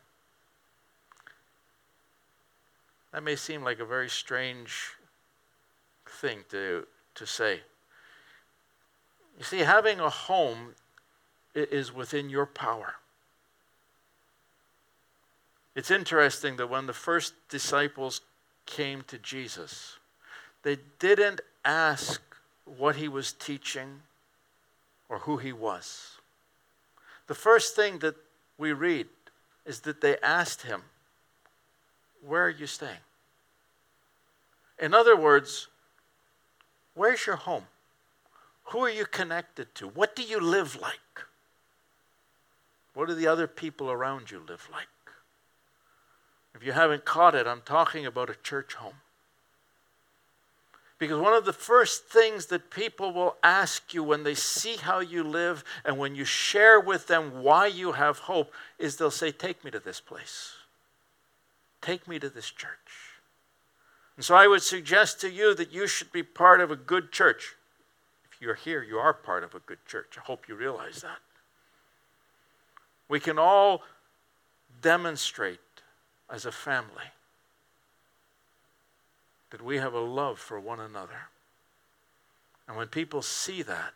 That 3.12 3.22
may 3.22 3.36
seem 3.36 3.64
like 3.64 3.80
a 3.80 3.84
very 3.84 4.08
strange 4.08 4.92
thing 6.06 6.44
to, 6.50 6.86
to 7.16 7.26
say. 7.26 7.60
You 9.38 9.44
see, 9.44 9.58
having 9.58 9.98
a 9.98 10.08
home 10.08 10.74
is 11.54 11.92
within 11.92 12.30
your 12.30 12.46
power. 12.46 12.94
It's 15.74 15.90
interesting 15.90 16.56
that 16.56 16.68
when 16.68 16.86
the 16.86 16.92
first 16.92 17.34
disciples 17.48 18.20
came 18.66 19.02
to 19.08 19.18
Jesus, 19.18 19.98
they 20.62 20.78
didn't 20.98 21.40
ask 21.64 22.20
what 22.64 22.96
he 22.96 23.08
was 23.08 23.32
teaching 23.32 24.02
or 25.08 25.18
who 25.20 25.36
he 25.36 25.52
was. 25.52 26.18
The 27.26 27.34
first 27.34 27.76
thing 27.76 27.98
that 28.00 28.16
we 28.58 28.72
read 28.72 29.06
is 29.64 29.80
that 29.80 30.00
they 30.00 30.18
asked 30.18 30.62
him, 30.62 30.82
Where 32.26 32.44
are 32.44 32.50
you 32.50 32.66
staying? 32.66 33.04
In 34.78 34.94
other 34.94 35.16
words, 35.16 35.68
where's 36.94 37.26
your 37.26 37.36
home? 37.36 37.64
Who 38.66 38.80
are 38.80 38.90
you 38.90 39.04
connected 39.04 39.74
to? 39.76 39.88
What 39.88 40.16
do 40.16 40.22
you 40.22 40.40
live 40.40 40.80
like? 40.80 40.98
What 42.94 43.08
do 43.08 43.14
the 43.14 43.26
other 43.26 43.46
people 43.46 43.90
around 43.90 44.30
you 44.30 44.42
live 44.46 44.68
like? 44.72 44.88
If 46.54 46.64
you 46.64 46.72
haven't 46.72 47.04
caught 47.04 47.34
it, 47.34 47.46
I'm 47.46 47.62
talking 47.62 48.06
about 48.06 48.30
a 48.30 48.36
church 48.42 48.74
home. 48.74 48.94
Because 50.98 51.20
one 51.20 51.34
of 51.34 51.44
the 51.44 51.52
first 51.52 52.04
things 52.04 52.46
that 52.46 52.70
people 52.70 53.12
will 53.12 53.36
ask 53.42 53.92
you 53.92 54.04
when 54.04 54.22
they 54.22 54.36
see 54.36 54.76
how 54.76 55.00
you 55.00 55.24
live 55.24 55.64
and 55.84 55.98
when 55.98 56.14
you 56.14 56.24
share 56.24 56.78
with 56.78 57.08
them 57.08 57.42
why 57.42 57.66
you 57.66 57.92
have 57.92 58.18
hope 58.18 58.52
is 58.78 58.96
they'll 58.96 59.10
say, 59.10 59.32
Take 59.32 59.64
me 59.64 59.72
to 59.72 59.80
this 59.80 60.00
place. 60.00 60.52
Take 61.80 62.06
me 62.06 62.20
to 62.20 62.28
this 62.30 62.48
church. 62.48 62.70
And 64.16 64.24
so 64.24 64.36
I 64.36 64.46
would 64.46 64.62
suggest 64.62 65.20
to 65.22 65.30
you 65.30 65.54
that 65.56 65.72
you 65.72 65.88
should 65.88 66.12
be 66.12 66.22
part 66.22 66.60
of 66.60 66.70
a 66.70 66.76
good 66.76 67.10
church. 67.10 67.56
If 68.30 68.40
you're 68.40 68.54
here, 68.54 68.82
you 68.82 68.98
are 68.98 69.12
part 69.12 69.42
of 69.42 69.56
a 69.56 69.60
good 69.60 69.84
church. 69.84 70.14
I 70.16 70.20
hope 70.20 70.46
you 70.48 70.54
realize 70.54 71.00
that. 71.00 71.18
We 73.08 73.18
can 73.18 73.38
all 73.40 73.82
demonstrate 74.80 75.58
as 76.32 76.46
a 76.46 76.50
family 76.50 77.12
that 79.50 79.62
we 79.62 79.76
have 79.76 79.92
a 79.92 80.00
love 80.00 80.38
for 80.38 80.58
one 80.58 80.80
another. 80.80 81.28
And 82.66 82.74
when 82.76 82.88
people 82.88 83.20
see 83.20 83.60
that, 83.62 83.92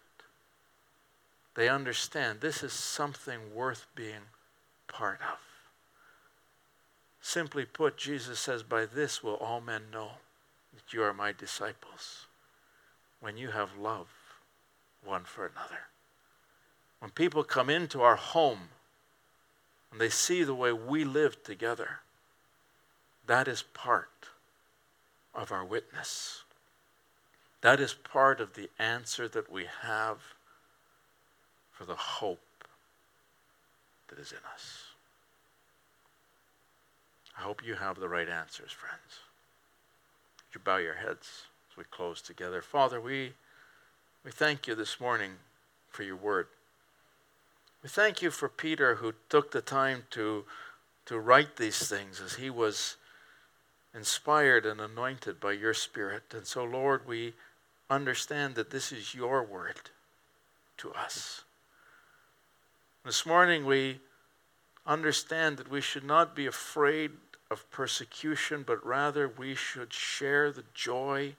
they 1.54 1.70
understand 1.70 2.40
this 2.40 2.62
is 2.62 2.74
something 2.74 3.54
worth 3.54 3.86
being 3.94 4.28
part 4.86 5.18
of. 5.22 5.38
Simply 7.22 7.64
put, 7.64 7.96
Jesus 7.96 8.38
says, 8.38 8.62
By 8.62 8.84
this 8.84 9.22
will 9.22 9.36
all 9.36 9.62
men 9.62 9.84
know 9.90 10.10
that 10.74 10.92
you 10.92 11.02
are 11.02 11.14
my 11.14 11.32
disciples, 11.32 12.26
when 13.20 13.38
you 13.38 13.48
have 13.48 13.78
love 13.78 14.08
one 15.02 15.24
for 15.24 15.46
another. 15.46 15.88
When 16.98 17.10
people 17.10 17.42
come 17.42 17.70
into 17.70 18.02
our 18.02 18.16
home, 18.16 18.68
and 19.90 19.98
they 19.98 20.10
see 20.10 20.44
the 20.44 20.54
way 20.54 20.72
we 20.72 21.04
live 21.04 21.42
together, 21.42 22.00
that 23.26 23.48
is 23.48 23.62
part 23.62 24.28
of 25.34 25.52
our 25.52 25.64
witness. 25.64 26.42
That 27.60 27.80
is 27.80 27.94
part 27.94 28.40
of 28.40 28.54
the 28.54 28.70
answer 28.78 29.28
that 29.28 29.50
we 29.50 29.66
have 29.82 30.18
for 31.72 31.84
the 31.84 31.94
hope 31.94 32.40
that 34.08 34.18
is 34.18 34.32
in 34.32 34.38
us. 34.52 34.84
I 37.38 37.42
hope 37.42 37.64
you 37.64 37.74
have 37.74 37.98
the 37.98 38.08
right 38.08 38.28
answers, 38.28 38.72
friends. 38.72 39.20
Would 40.38 40.54
you 40.54 40.60
bow 40.64 40.76
your 40.78 40.94
heads 40.94 41.46
as 41.70 41.76
we 41.76 41.84
close 41.90 42.22
together? 42.22 42.62
Father, 42.62 43.00
we, 43.00 43.32
we 44.24 44.30
thank 44.30 44.66
you 44.66 44.74
this 44.74 45.00
morning 45.00 45.32
for 45.90 46.02
your 46.02 46.16
word. 46.16 46.46
We 47.82 47.88
thank 47.88 48.22
you 48.22 48.30
for 48.30 48.48
Peter 48.48 48.96
who 48.96 49.12
took 49.28 49.50
the 49.50 49.60
time 49.60 50.04
to, 50.10 50.44
to 51.06 51.18
write 51.18 51.56
these 51.56 51.88
things 51.88 52.20
as 52.24 52.34
he 52.34 52.48
was 52.48 52.96
inspired 53.96 54.66
and 54.66 54.80
anointed 54.80 55.40
by 55.40 55.52
your 55.52 55.74
Spirit. 55.74 56.22
And 56.34 56.46
so, 56.46 56.62
Lord, 56.62 57.08
we 57.08 57.32
understand 57.88 58.54
that 58.56 58.70
this 58.70 58.92
is 58.92 59.14
your 59.14 59.42
word 59.42 59.90
to 60.78 60.92
us. 60.92 61.42
This 63.04 63.24
morning, 63.24 63.64
we 63.64 64.00
understand 64.86 65.56
that 65.56 65.70
we 65.70 65.80
should 65.80 66.04
not 66.04 66.36
be 66.36 66.46
afraid 66.46 67.12
of 67.50 67.68
persecution, 67.70 68.64
but 68.66 68.84
rather 68.84 69.28
we 69.28 69.54
should 69.54 69.92
share 69.92 70.52
the 70.52 70.64
joy 70.74 71.34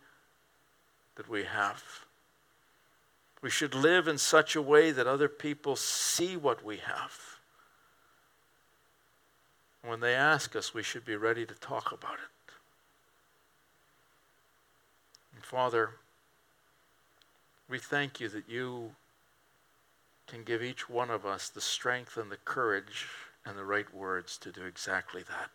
that 1.16 1.30
we 1.30 1.44
have. 1.44 1.84
We 3.42 3.50
should 3.50 3.76
live 3.76 4.08
in 4.08 4.18
such 4.18 4.56
a 4.56 4.62
way 4.62 4.92
that 4.92 5.06
other 5.06 5.30
people 5.30 5.76
see 5.76 6.36
what 6.36 6.66
we 6.66 6.78
have. 6.78 7.38
When 9.84 10.00
they 10.00 10.16
ask 10.16 10.56
us, 10.56 10.74
we 10.74 10.84
should 10.84 11.06
be 11.06 11.16
ready 11.16 11.46
to 11.46 11.54
talk 11.54 11.92
about 11.92 12.16
it. 12.16 12.54
And 15.36 15.37
Father, 15.48 15.92
we 17.70 17.80
thank 17.80 18.20
you 18.20 18.28
that 18.28 18.50
you 18.50 18.92
can 20.28 20.44
give 20.44 20.62
each 20.62 20.90
one 20.90 21.10
of 21.10 21.26
us 21.26 21.48
the 21.48 21.62
strength 21.62 22.18
and 22.18 22.30
the 22.30 22.36
courage 22.44 23.08
and 23.46 23.58
the 23.58 23.64
right 23.64 23.96
words 23.96 24.38
to 24.40 24.52
do 24.52 24.66
exactly 24.66 25.24
that. 25.24 25.50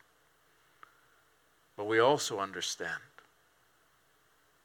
But 1.76 1.88
we 1.88 1.98
also 1.98 2.40
understand 2.40 3.02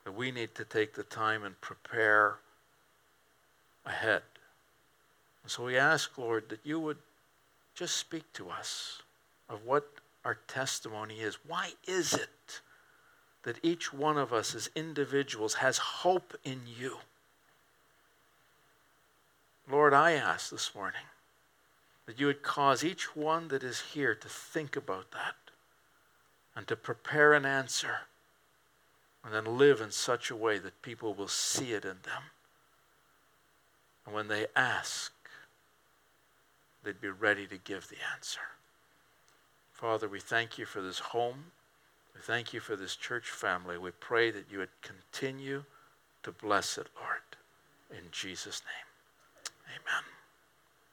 that 0.05 0.13
we 0.13 0.31
need 0.31 0.55
to 0.55 0.63
take 0.63 0.93
the 0.93 1.03
time 1.03 1.43
and 1.43 1.59
prepare 1.59 2.37
ahead 3.85 4.21
And 5.43 5.51
So 5.51 5.65
we 5.65 5.77
ask, 5.77 6.17
Lord, 6.17 6.47
that 6.47 6.61
you 6.63 6.79
would 6.79 6.99
just 7.75 7.97
speak 7.97 8.31
to 8.31 8.49
us 8.49 9.01
of 9.49 9.65
what 9.65 9.89
our 10.23 10.35
testimony 10.47 11.15
is. 11.15 11.37
Why 11.45 11.71
is 11.85 12.13
it 12.13 12.61
that 13.47 13.63
each 13.63 13.93
one 13.93 14.17
of 14.17 14.33
us 14.33 14.53
as 14.53 14.69
individuals 14.75 15.53
has 15.53 15.77
hope 15.77 16.35
in 16.43 16.63
you? 16.67 16.97
Lord, 19.71 19.93
I 19.93 20.11
ask 20.11 20.49
this 20.49 20.75
morning 20.75 21.07
that 22.05 22.19
you 22.19 22.25
would 22.25 22.43
cause 22.43 22.83
each 22.83 23.15
one 23.15 23.47
that 23.47 23.63
is 23.63 23.79
here 23.93 24.13
to 24.13 24.27
think 24.27 24.75
about 24.75 25.11
that 25.11 25.35
and 26.57 26.67
to 26.67 26.75
prepare 26.75 27.33
an 27.33 27.45
answer 27.45 27.99
and 29.23 29.33
then 29.33 29.57
live 29.57 29.79
in 29.79 29.91
such 29.91 30.29
a 30.29 30.35
way 30.35 30.59
that 30.59 30.81
people 30.81 31.13
will 31.13 31.29
see 31.29 31.71
it 31.71 31.85
in 31.85 31.99
them. 32.03 32.23
And 34.05 34.13
when 34.13 34.27
they 34.27 34.47
ask, 34.57 35.13
they'd 36.83 36.99
be 36.99 37.07
ready 37.07 37.47
to 37.47 37.57
give 37.57 37.87
the 37.87 37.95
answer. 38.13 38.41
Father, 39.71 40.09
we 40.09 40.19
thank 40.19 40.57
you 40.57 40.65
for 40.65 40.81
this 40.81 40.99
home. 40.99 41.53
We 42.17 42.23
thank 42.23 42.51
you 42.51 42.59
for 42.59 42.75
this 42.75 42.95
church 42.95 43.29
family. 43.29 43.77
We 43.77 43.91
pray 43.91 44.31
that 44.31 44.45
you 44.51 44.57
would 44.57 44.81
continue 44.81 45.63
to 46.23 46.31
bless 46.31 46.79
it, 46.79 46.87
Lord. 46.99 47.21
In 47.91 48.09
Jesus' 48.11 48.63
name, 48.65 49.75
amen. 49.75 50.16